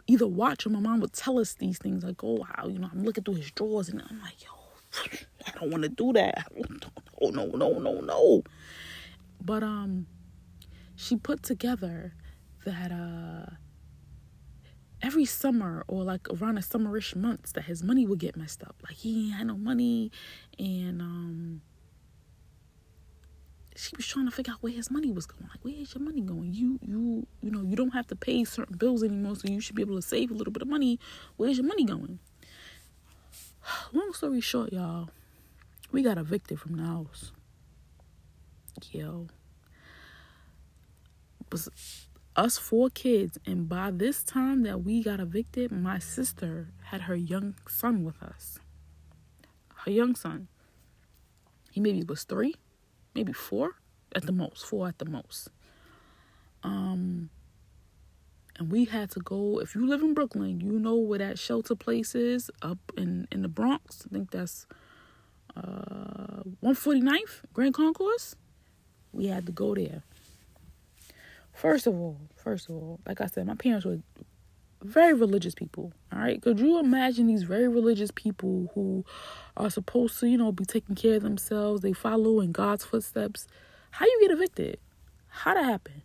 either 0.07 0.27
watch 0.27 0.65
or 0.65 0.69
my 0.69 0.79
mom 0.79 0.99
would 0.99 1.13
tell 1.13 1.37
us 1.37 1.53
these 1.53 1.77
things 1.77 2.03
like, 2.03 2.23
oh, 2.23 2.33
wow, 2.33 2.67
you 2.67 2.79
know, 2.79 2.89
I'm 2.91 3.03
looking 3.03 3.23
through 3.23 3.35
his 3.35 3.51
drawers 3.51 3.89
and 3.89 4.01
I'm 4.01 4.19
like, 4.21 4.43
yo, 4.43 5.19
I 5.47 5.51
don't 5.59 5.71
want 5.71 5.83
to 5.83 5.89
do 5.89 6.13
that. 6.13 6.47
Oh, 7.21 7.29
no, 7.29 7.45
no, 7.45 7.79
no, 7.79 8.01
no. 8.01 8.43
But 9.39 9.63
um, 9.63 10.07
she 10.97 11.15
put 11.15 11.41
together 11.41 12.15
that 12.65 12.91
uh, 12.91 13.53
every 15.03 15.25
summer 15.25 15.83
or 15.87 16.03
like 16.03 16.27
around 16.29 16.55
the 16.55 16.61
summerish 16.61 17.15
months 17.15 17.51
that 17.51 17.65
his 17.65 17.83
money 17.83 18.07
would 18.07 18.19
get 18.19 18.35
messed 18.35 18.63
up. 18.63 18.75
Like 18.83 18.95
he 18.95 19.31
had 19.31 19.47
no 19.47 19.57
money 19.57 20.11
and 20.57 21.01
um 21.01 21.61
she 23.75 23.95
was 23.95 24.07
trying 24.07 24.25
to 24.25 24.31
figure 24.31 24.53
out 24.53 24.61
where 24.63 24.71
his 24.71 24.89
money 24.91 25.11
was 25.11 25.25
going. 25.25 25.49
Like, 25.49 25.63
where 25.63 25.73
is 25.73 25.95
your 25.95 26.03
money 26.03 26.21
going? 26.21 26.53
You, 26.53 26.79
you, 26.81 27.25
you 27.41 27.49
know, 27.49 27.63
you 27.63 27.75
don't 27.75 27.89
have 27.89 28.05
to 28.07 28.15
pay 28.15 28.43
certain 28.43 28.77
bills 28.77 29.03
anymore, 29.03 29.35
so 29.35 29.47
you 29.47 29.59
should 29.59 29.75
be 29.75 29.81
able 29.81 29.95
to 29.95 30.01
save 30.01 30.29
a 30.29 30.35
little 30.35 30.53
bit 30.53 30.61
of 30.61 30.67
money. 30.67 30.99
Where's 31.37 31.57
your 31.57 31.65
money 31.65 31.83
going? 31.83 32.19
Long 33.93 34.13
story 34.13 34.41
short, 34.41 34.71
y'all, 34.71 35.09
we 35.91 36.03
got 36.03 36.19
evicted 36.19 36.59
from 36.59 36.77
the 36.77 36.83
house. 36.83 37.31
Yo, 38.91 39.27
was 41.51 41.69
us 42.35 42.57
four 42.57 42.89
kids, 42.89 43.37
and 43.45 43.69
by 43.69 43.91
this 43.91 44.23
time 44.23 44.63
that 44.63 44.83
we 44.83 45.03
got 45.03 45.19
evicted, 45.19 45.71
my 45.71 45.99
sister 45.99 46.69
had 46.85 47.01
her 47.01 47.15
young 47.15 47.55
son 47.67 48.03
with 48.03 48.21
us. 48.21 48.59
Her 49.85 49.91
young 49.91 50.15
son. 50.15 50.47
He 51.71 51.79
maybe 51.79 52.03
was 52.03 52.23
three 52.23 52.55
maybe 53.15 53.33
four 53.33 53.75
at 54.15 54.25
the 54.25 54.31
most, 54.31 54.65
four 54.65 54.87
at 54.87 54.99
the 54.99 55.05
most. 55.05 55.49
Um, 56.63 57.29
and 58.57 58.71
we 58.71 58.85
had 58.85 59.11
to 59.11 59.19
go. 59.19 59.59
If 59.59 59.75
you 59.75 59.87
live 59.87 60.01
in 60.01 60.13
Brooklyn, 60.13 60.61
you 60.61 60.79
know 60.79 60.95
where 60.95 61.19
that 61.19 61.39
shelter 61.39 61.75
place 61.75 62.15
is 62.15 62.51
up 62.61 62.77
in 62.95 63.27
in 63.31 63.41
the 63.41 63.47
Bronx. 63.47 64.05
I 64.05 64.13
think 64.13 64.31
that's 64.31 64.67
uh 65.55 66.43
149th 66.63 67.41
Grand 67.53 67.73
Concourse. 67.73 68.35
We 69.11 69.27
had 69.27 69.45
to 69.47 69.51
go 69.51 69.75
there. 69.75 70.03
First 71.53 71.87
of 71.87 71.93
all, 71.93 72.19
first 72.35 72.69
of 72.69 72.75
all, 72.75 72.99
like 73.05 73.21
I 73.21 73.27
said, 73.27 73.45
my 73.45 73.55
parents 73.55 73.85
were 73.85 73.99
very 74.81 75.13
religious 75.13 75.55
people. 75.55 75.93
All 76.11 76.19
right. 76.19 76.41
Could 76.41 76.59
you 76.59 76.79
imagine 76.79 77.27
these 77.27 77.43
very 77.43 77.67
religious 77.67 78.11
people 78.13 78.69
who 78.73 79.05
are 79.55 79.69
supposed 79.69 80.19
to, 80.19 80.27
you 80.27 80.37
know, 80.37 80.51
be 80.51 80.65
taking 80.65 80.95
care 80.95 81.15
of 81.15 81.23
themselves? 81.23 81.81
They 81.81 81.93
follow 81.93 82.41
in 82.41 82.51
God's 82.51 82.83
footsteps. 82.83 83.47
How 83.91 84.05
you 84.05 84.19
get 84.21 84.31
evicted? 84.31 84.79
How'd 85.27 85.57
that 85.57 85.65
happen? 85.65 86.01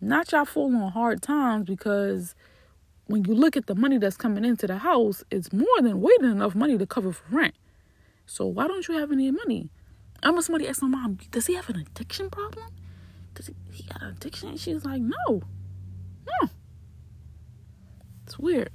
Not 0.00 0.32
y'all 0.32 0.44
fall 0.44 0.74
on 0.74 0.92
hard 0.92 1.22
times 1.22 1.66
because 1.66 2.34
when 3.06 3.24
you 3.24 3.34
look 3.34 3.56
at 3.56 3.66
the 3.66 3.74
money 3.74 3.98
that's 3.98 4.16
coming 4.16 4.44
into 4.44 4.66
the 4.66 4.78
house, 4.78 5.22
it's 5.30 5.52
more 5.52 5.80
than 5.80 6.00
way 6.00 6.12
than 6.20 6.30
enough 6.30 6.54
money 6.54 6.78
to 6.78 6.86
cover 6.86 7.12
for 7.12 7.24
rent. 7.30 7.54
So 8.26 8.46
why 8.46 8.66
don't 8.66 8.88
you 8.88 8.98
have 8.98 9.12
any 9.12 9.30
money? 9.30 9.70
I 10.22 10.28
remember 10.28 10.42
somebody 10.42 10.68
asked 10.68 10.82
my 10.82 10.88
mom, 10.88 11.18
does 11.30 11.46
he 11.46 11.54
have 11.54 11.68
an 11.68 11.76
addiction 11.76 12.30
problem? 12.30 12.66
Does 13.34 13.46
he, 13.46 13.54
he 13.72 13.82
got 13.84 14.02
an 14.02 14.08
addiction? 14.10 14.56
She 14.56 14.74
was 14.74 14.84
like, 14.84 15.00
no. 15.00 15.42
No. 16.26 16.48
It's 18.24 18.38
weird. 18.38 18.70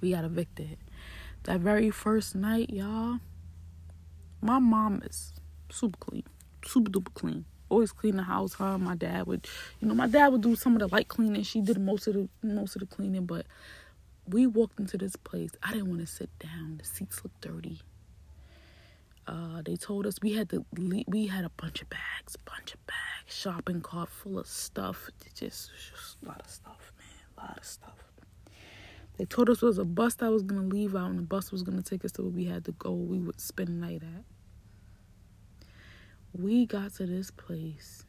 We 0.00 0.12
got 0.12 0.24
evicted. 0.24 0.78
That 1.44 1.60
very 1.60 1.90
first 1.90 2.34
night, 2.34 2.70
y'all, 2.70 3.18
my 4.40 4.58
mom 4.58 5.02
is 5.04 5.32
super 5.70 5.98
clean, 5.98 6.24
super 6.64 6.90
duper 6.90 7.14
clean. 7.14 7.44
Always 7.68 7.92
clean 7.92 8.16
the 8.16 8.22
house. 8.22 8.54
Her, 8.54 8.78
my 8.78 8.94
dad 8.94 9.26
would, 9.26 9.46
you 9.80 9.88
know, 9.88 9.94
my 9.94 10.06
dad 10.06 10.28
would 10.28 10.42
do 10.42 10.54
some 10.54 10.74
of 10.74 10.78
the 10.80 10.88
light 10.88 11.08
cleaning. 11.08 11.42
She 11.42 11.60
did 11.60 11.78
most 11.78 12.06
of 12.06 12.14
the 12.14 12.28
most 12.42 12.76
of 12.76 12.80
the 12.80 12.86
cleaning, 12.86 13.26
but 13.26 13.46
we 14.28 14.46
walked 14.46 14.78
into 14.78 14.96
this 14.96 15.16
place. 15.16 15.50
I 15.62 15.72
didn't 15.72 15.88
want 15.88 16.00
to 16.00 16.06
sit 16.06 16.30
down. 16.38 16.78
The 16.78 16.84
seats 16.84 17.22
looked 17.24 17.40
dirty. 17.40 17.80
Uh, 19.28 19.60
they 19.64 19.74
told 19.74 20.06
us 20.06 20.18
we 20.22 20.32
had 20.34 20.48
to 20.50 20.64
leave, 20.78 21.04
we 21.08 21.26
had 21.26 21.44
a 21.44 21.50
bunch 21.56 21.82
of 21.82 21.90
bags, 21.90 22.36
bunch 22.36 22.74
of 22.74 22.86
bags, 22.86 23.34
shopping 23.34 23.80
cart 23.80 24.08
full 24.08 24.38
of 24.38 24.46
stuff. 24.46 25.10
Just, 25.34 25.70
just 25.92 26.16
a 26.22 26.28
lot 26.28 26.40
of 26.44 26.50
stuff, 26.50 26.92
man, 26.98 27.08
a 27.36 27.40
lot 27.40 27.58
of 27.58 27.64
stuff. 27.64 28.04
They 29.18 29.24
told 29.24 29.50
us 29.50 29.62
it 29.62 29.66
was 29.66 29.78
a 29.78 29.84
bus 29.84 30.14
that 30.16 30.30
was 30.30 30.42
gonna 30.42 30.68
leave 30.68 30.94
out, 30.94 31.10
and 31.10 31.18
the 31.18 31.22
bus 31.22 31.50
was 31.50 31.62
gonna 31.62 31.82
take 31.82 32.04
us 32.04 32.12
to 32.12 32.22
where 32.22 32.30
we 32.30 32.44
had 32.44 32.64
to 32.66 32.72
go. 32.72 32.92
We 32.92 33.18
would 33.18 33.40
spend 33.40 33.68
the 33.68 33.72
night 33.72 34.02
at. 34.02 34.24
We 36.38 36.66
got 36.66 36.94
to 36.96 37.06
this 37.06 37.30
place. 37.30 38.04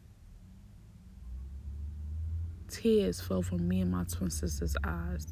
Tears 2.67 3.21
fell 3.21 3.41
from 3.41 3.67
me 3.67 3.81
and 3.81 3.91
my 3.91 4.03
twin 4.03 4.29
sister's 4.29 4.75
eyes. 4.83 5.27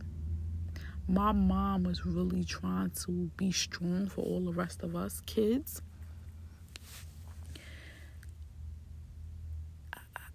My 1.08 1.32
mom 1.32 1.84
was 1.84 2.06
really 2.06 2.44
trying 2.44 2.92
to 3.06 3.12
be 3.38 3.52
strong 3.52 4.08
for 4.08 4.22
all 4.22 4.44
the 4.44 4.54
rest 4.54 4.84
of 4.84 4.96
us 4.96 5.22
kids. 5.26 5.82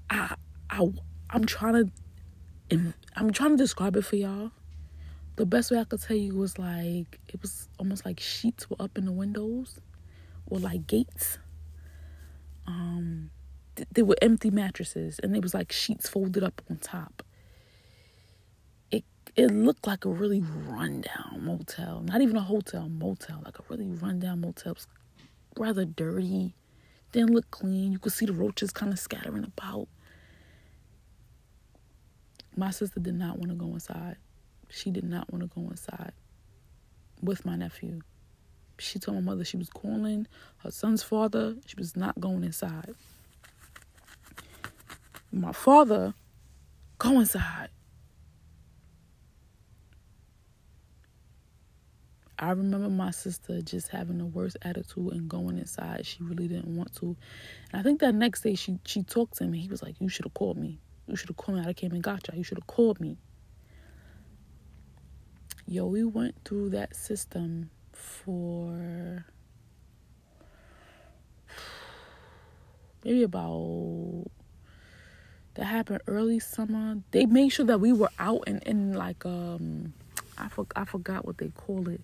I, 0.09 0.35
I, 0.71 0.89
I'm 1.31 1.45
trying 1.45 1.91
to, 2.71 2.95
I'm 3.17 3.33
trying 3.33 3.51
to 3.51 3.57
describe 3.57 3.97
it 3.97 4.05
for 4.05 4.17
y'all 4.17 4.53
the 5.41 5.47
best 5.47 5.71
way 5.71 5.79
I 5.79 5.85
could 5.85 6.03
tell 6.03 6.19
you 6.19 6.37
was 6.37 6.59
like 6.59 7.19
it 7.29 7.41
was 7.41 7.67
almost 7.79 8.05
like 8.05 8.21
sheets 8.21 8.69
were 8.69 8.77
up 8.79 8.99
in 8.99 9.07
the 9.07 9.13
windows 9.13 9.81
or 10.47 10.59
like 10.59 10.87
gates. 10.87 11.39
Um, 12.67 13.31
th- 13.75 13.89
they 13.91 14.03
were 14.03 14.17
empty 14.21 14.51
mattresses 14.51 15.19
and 15.23 15.35
it 15.35 15.43
was 15.43 15.55
like 15.55 15.73
sheets 15.73 16.11
folded 16.11 16.45
up 16.45 16.61
on 16.69 16.77
top. 16.77 17.23
It 19.41 19.53
looked 19.53 19.87
like 19.87 20.05
a 20.05 20.11
really 20.11 20.43
rundown 20.67 21.39
motel, 21.41 22.03
not 22.03 22.21
even 22.21 22.37
a 22.37 22.43
hotel, 22.43 22.91
motel, 22.91 23.41
like 23.43 23.59
a 23.59 23.63
really 23.71 23.87
rundown 23.87 24.43
motel. 24.43 24.77
Rather 25.57 25.87
dirty, 25.87 26.53
didn't 27.13 27.31
look 27.31 27.51
clean. 27.51 27.91
You 27.91 27.99
could 27.99 28.13
see 28.13 28.27
the 28.27 28.35
roaches 28.35 28.71
kind 28.71 28.93
of 28.93 28.99
scattering 28.99 29.45
about. 29.45 29.89
My 32.55 32.71
sister 32.71 33.01
did 33.01 33.15
not 33.15 33.39
want 33.39 33.49
to 33.49 33.55
go 33.55 33.73
inside. 33.73 34.17
She 34.69 34.91
did 34.91 35.05
not 35.05 35.33
want 35.33 35.43
to 35.43 35.59
go 35.59 35.71
inside 35.71 36.13
with 37.23 37.47
my 37.47 37.57
nephew. 37.57 38.01
She 38.79 38.99
told 38.99 39.15
my 39.15 39.23
mother 39.23 39.43
she 39.43 39.57
was 39.57 39.71
calling 39.71 40.27
her 40.59 40.71
son's 40.71 41.03
father. 41.03 41.57
She 41.65 41.77
was 41.79 41.97
not 41.97 42.21
going 42.21 42.45
inside. 42.45 42.95
My 45.33 45.53
father, 45.53 46.13
go 46.99 47.19
inside. 47.21 47.71
I 52.43 52.53
remember 52.53 52.89
my 52.89 53.11
sister 53.11 53.61
just 53.61 53.89
having 53.89 54.17
the 54.17 54.25
worst 54.25 54.57
attitude 54.63 55.13
and 55.13 55.29
going 55.29 55.59
inside. 55.59 56.07
She 56.07 56.23
really 56.23 56.49
didn't 56.49 56.75
want 56.75 56.95
to. 56.97 57.15
And 57.71 57.81
I 57.81 57.83
think 57.83 58.01
that 58.01 58.15
next 58.15 58.41
day 58.41 58.55
she 58.55 58.79
she 58.87 59.03
talked 59.03 59.37
to 59.37 59.45
him 59.45 59.53
and 59.53 59.63
he 59.63 59.69
was 59.69 59.83
like, 59.83 60.01
You 60.01 60.09
should 60.09 60.25
have 60.25 60.33
called 60.33 60.57
me. 60.57 60.79
You 61.07 61.17
should 61.17 61.29
have 61.29 61.37
called 61.37 61.59
me. 61.59 61.65
I 61.67 61.75
came 61.75 61.93
and 61.93 62.03
got 62.03 62.27
you. 62.29 62.39
You 62.39 62.43
should 62.43 62.57
have 62.57 62.67
called 62.67 62.99
me. 62.99 63.19
Yo, 65.67 65.85
we 65.85 66.03
went 66.03 66.35
through 66.45 66.71
that 66.71 66.97
system 66.97 67.71
for 67.93 69.27
maybe 73.05 73.23
about 73.23 74.31
that 75.55 75.65
happened 75.65 76.01
early 76.07 76.39
summer. 76.39 77.03
They 77.11 77.27
made 77.27 77.51
sure 77.51 77.67
that 77.67 77.81
we 77.81 77.93
were 77.93 78.11
out 78.19 78.45
and 78.47 78.63
in 78.63 78.95
like 78.95 79.27
um 79.27 79.93
I 80.39 80.49
for, 80.49 80.67
I 80.75 80.87
forgot 80.87 81.27
what 81.27 81.39
they 81.39 81.49
call 81.49 81.89
it. 81.89 82.01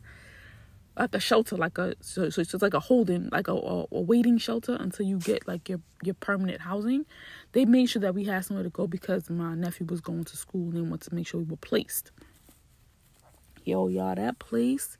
Like 0.98 1.14
a 1.14 1.20
shelter, 1.20 1.56
like 1.56 1.76
a 1.76 1.94
so, 2.00 2.30
so 2.30 2.40
it's 2.40 2.54
like 2.54 2.72
a 2.72 2.80
holding, 2.80 3.28
like 3.30 3.48
a, 3.48 3.52
a, 3.52 3.84
a 3.92 4.00
waiting 4.00 4.38
shelter 4.38 4.76
until 4.80 5.04
you 5.06 5.18
get 5.18 5.46
like 5.46 5.68
your 5.68 5.80
your 6.02 6.14
permanent 6.14 6.62
housing. 6.62 7.04
They 7.52 7.66
made 7.66 7.90
sure 7.90 8.00
that 8.00 8.14
we 8.14 8.24
had 8.24 8.44
somewhere 8.44 8.64
to 8.64 8.70
go 8.70 8.86
because 8.86 9.28
my 9.28 9.54
nephew 9.54 9.86
was 9.86 10.00
going 10.00 10.24
to 10.24 10.36
school 10.36 10.68
and 10.68 10.72
they 10.72 10.80
wanted 10.80 11.10
to 11.10 11.14
make 11.14 11.26
sure 11.26 11.40
we 11.40 11.46
were 11.46 11.56
placed. 11.56 12.12
Yo, 13.64 13.88
y'all, 13.88 14.14
that 14.14 14.38
place, 14.38 14.96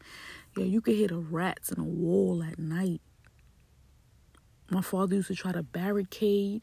yo, 0.57 0.65
you 0.65 0.81
could 0.81 0.97
hear 0.97 1.09
the 1.09 1.19
rats 1.19 1.71
in 1.71 1.81
a 1.81 1.85
wall 1.85 2.43
at 2.43 2.59
night. 2.59 3.01
My 4.71 4.83
father 4.83 5.15
used 5.15 5.29
to 5.29 5.35
try 5.35 5.53
to 5.53 5.63
barricade 5.63 6.63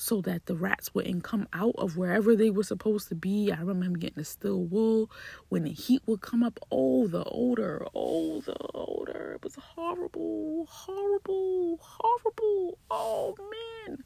so 0.00 0.20
that 0.20 0.46
the 0.46 0.54
rats 0.54 0.94
wouldn't 0.94 1.24
come 1.24 1.48
out 1.52 1.74
of 1.76 1.96
wherever 1.96 2.36
they 2.36 2.50
were 2.50 2.62
supposed 2.62 3.08
to 3.08 3.16
be. 3.16 3.50
I 3.50 3.60
remember 3.60 3.98
getting 3.98 4.20
a 4.20 4.24
steel 4.24 4.62
wool. 4.62 5.10
When 5.48 5.64
the 5.64 5.72
heat 5.72 6.02
would 6.06 6.20
come 6.20 6.44
up, 6.44 6.60
oh, 6.70 7.08
the 7.08 7.24
odor, 7.26 7.84
oh, 7.96 8.40
the 8.40 8.54
odor. 8.74 9.32
It 9.34 9.42
was 9.42 9.56
horrible, 9.56 10.66
horrible, 10.70 11.80
horrible. 11.82 12.78
Oh, 12.88 13.34
man. 13.88 14.04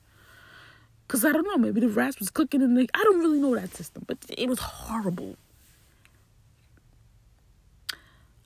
Because 1.07 1.27
I 1.27 1.33
don't 1.33 1.45
know, 1.45 1.59
maybe 1.59 1.83
the 1.83 1.89
rats 1.89 2.19
was 2.19 2.31
cooking 2.31 2.63
in 2.63 2.73
the. 2.73 2.89
I 2.95 3.03
don't 3.05 3.19
really 3.19 3.39
know 3.39 3.55
that 3.55 3.75
system, 3.75 4.05
but 4.07 4.17
it 4.31 4.49
was 4.49 4.61
horrible. 4.61 5.37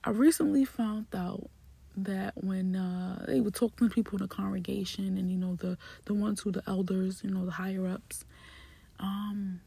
I 0.02 0.10
recently 0.10 0.64
found 0.64 1.06
out 1.14 1.48
that 1.96 2.34
when 2.42 2.76
uh, 2.76 3.24
they 3.26 3.40
would 3.40 3.54
talk 3.54 3.76
to 3.76 3.88
people 3.88 4.18
in 4.18 4.22
the 4.22 4.28
congregation 4.28 5.16
and 5.16 5.30
you 5.30 5.38
know 5.38 5.54
the 5.56 5.78
the 6.04 6.14
ones 6.14 6.40
who 6.40 6.52
the 6.52 6.62
elders 6.66 7.22
you 7.24 7.30
know 7.30 7.44
the 7.44 7.52
higher 7.52 7.86
ups 7.86 8.24
um 9.00 9.60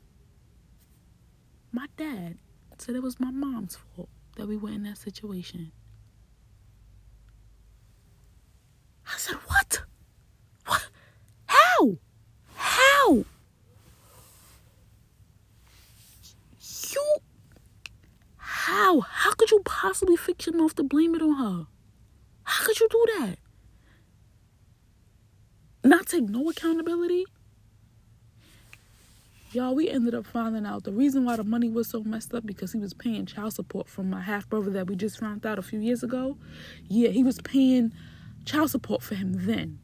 my 1.72 1.86
dad 1.98 2.38
said 2.78 2.96
it 2.96 3.04
was 3.04 3.20
my 3.20 3.32
mom's 3.32 3.76
fault 3.76 4.10
that 4.36 4.48
we 4.48 4.58
were 4.58 4.70
in 4.70 4.84
that 4.84 4.98
situation. 4.98 5.72
I 9.06 9.18
said 9.18 9.36
what? 9.48 9.82
What? 10.65 10.89
How? 11.46 11.98
How? 12.56 13.26
You 16.92 17.18
how? 18.38 19.02
How 19.02 19.32
could 19.34 19.52
you 19.52 19.62
possibly 19.65 20.15
fix 20.15 20.46
fiction 20.46 20.62
off 20.62 20.76
to 20.76 20.84
blame 20.84 21.15
it 21.15 21.22
on 21.22 21.36
her 21.36 21.68
how 22.49 22.65
could 22.65 22.79
you 22.79 22.88
do 22.89 23.05
that? 23.19 23.38
Not 25.83 26.07
take 26.07 26.23
no 26.23 26.49
accountability? 26.49 27.25
Y'all, 29.51 29.75
we 29.75 29.89
ended 29.89 30.15
up 30.15 30.25
finding 30.25 30.65
out 30.65 30.83
the 30.83 30.91
reason 30.91 31.25
why 31.25 31.35
the 31.35 31.43
money 31.43 31.69
was 31.69 31.88
so 31.88 32.03
messed 32.03 32.33
up 32.33 32.45
because 32.45 32.71
he 32.71 32.79
was 32.79 32.93
paying 32.93 33.25
child 33.25 33.53
support 33.53 33.88
from 33.88 34.09
my 34.09 34.21
half 34.21 34.49
brother 34.49 34.69
that 34.71 34.88
we 34.88 34.95
just 34.95 35.19
found 35.19 35.45
out 35.45 35.59
a 35.59 35.62
few 35.62 35.79
years 35.79 36.03
ago. 36.03 36.38
Yeah, 36.88 37.09
he 37.09 37.23
was 37.23 37.39
paying 37.41 37.93
child 38.45 38.71
support 38.71 39.03
for 39.03 39.15
him 39.15 39.45
then. 39.45 39.79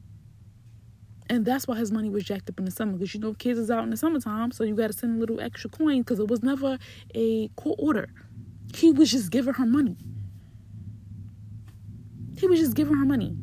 And 1.29 1.45
that's 1.45 1.67
why 1.67 1.77
his 1.77 1.91
money 1.91 2.09
was 2.09 2.23
jacked 2.23 2.49
up 2.49 2.57
in 2.59 2.65
the 2.65 2.71
summer 2.71 2.93
because 2.93 3.13
you 3.13 3.19
know 3.19 3.33
kids 3.33 3.59
is 3.59 3.71
out 3.71 3.83
in 3.83 3.91
the 3.91 3.97
summertime, 3.97 4.51
so 4.51 4.63
you 4.63 4.75
got 4.75 4.87
to 4.87 4.93
send 4.93 5.17
a 5.17 5.19
little 5.19 5.39
extra 5.39 5.69
coin 5.69 6.01
because 6.01 6.19
it 6.19 6.27
was 6.27 6.41
never 6.43 6.77
a 7.13 7.47
court 7.49 7.79
order. 7.79 8.09
He 8.75 8.91
was 8.91 9.11
just 9.11 9.31
giving 9.31 9.53
her 9.53 9.65
money. 9.65 9.97
He 12.37 12.47
was 12.47 12.59
just 12.59 12.75
giving 12.75 12.95
her 12.95 13.05
money. 13.05 13.35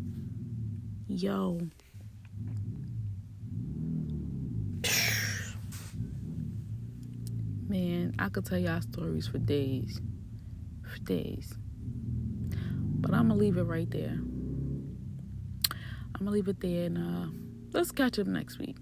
Yo. 1.09 1.61
Man, 7.68 8.14
I 8.18 8.28
could 8.28 8.44
tell 8.44 8.59
y'all 8.59 8.83
stories 8.83 9.26
for 9.26 9.38
days. 9.38 10.00
For 10.83 10.98
days. 11.00 11.55
But 13.00 13.14
I'm 13.14 13.28
going 13.28 13.38
to 13.38 13.44
leave 13.44 13.57
it 13.57 13.64
right 13.64 13.90
there. 13.90 14.18
I'm 16.14 16.26
going 16.26 16.26
to 16.26 16.31
leave 16.31 16.48
it 16.48 16.61
there 16.61 16.87
and 16.87 16.98
uh, 16.98 17.28
let's 17.72 17.92
catch 17.92 18.18
up 18.18 18.26
next 18.26 18.59
week. 18.59 18.76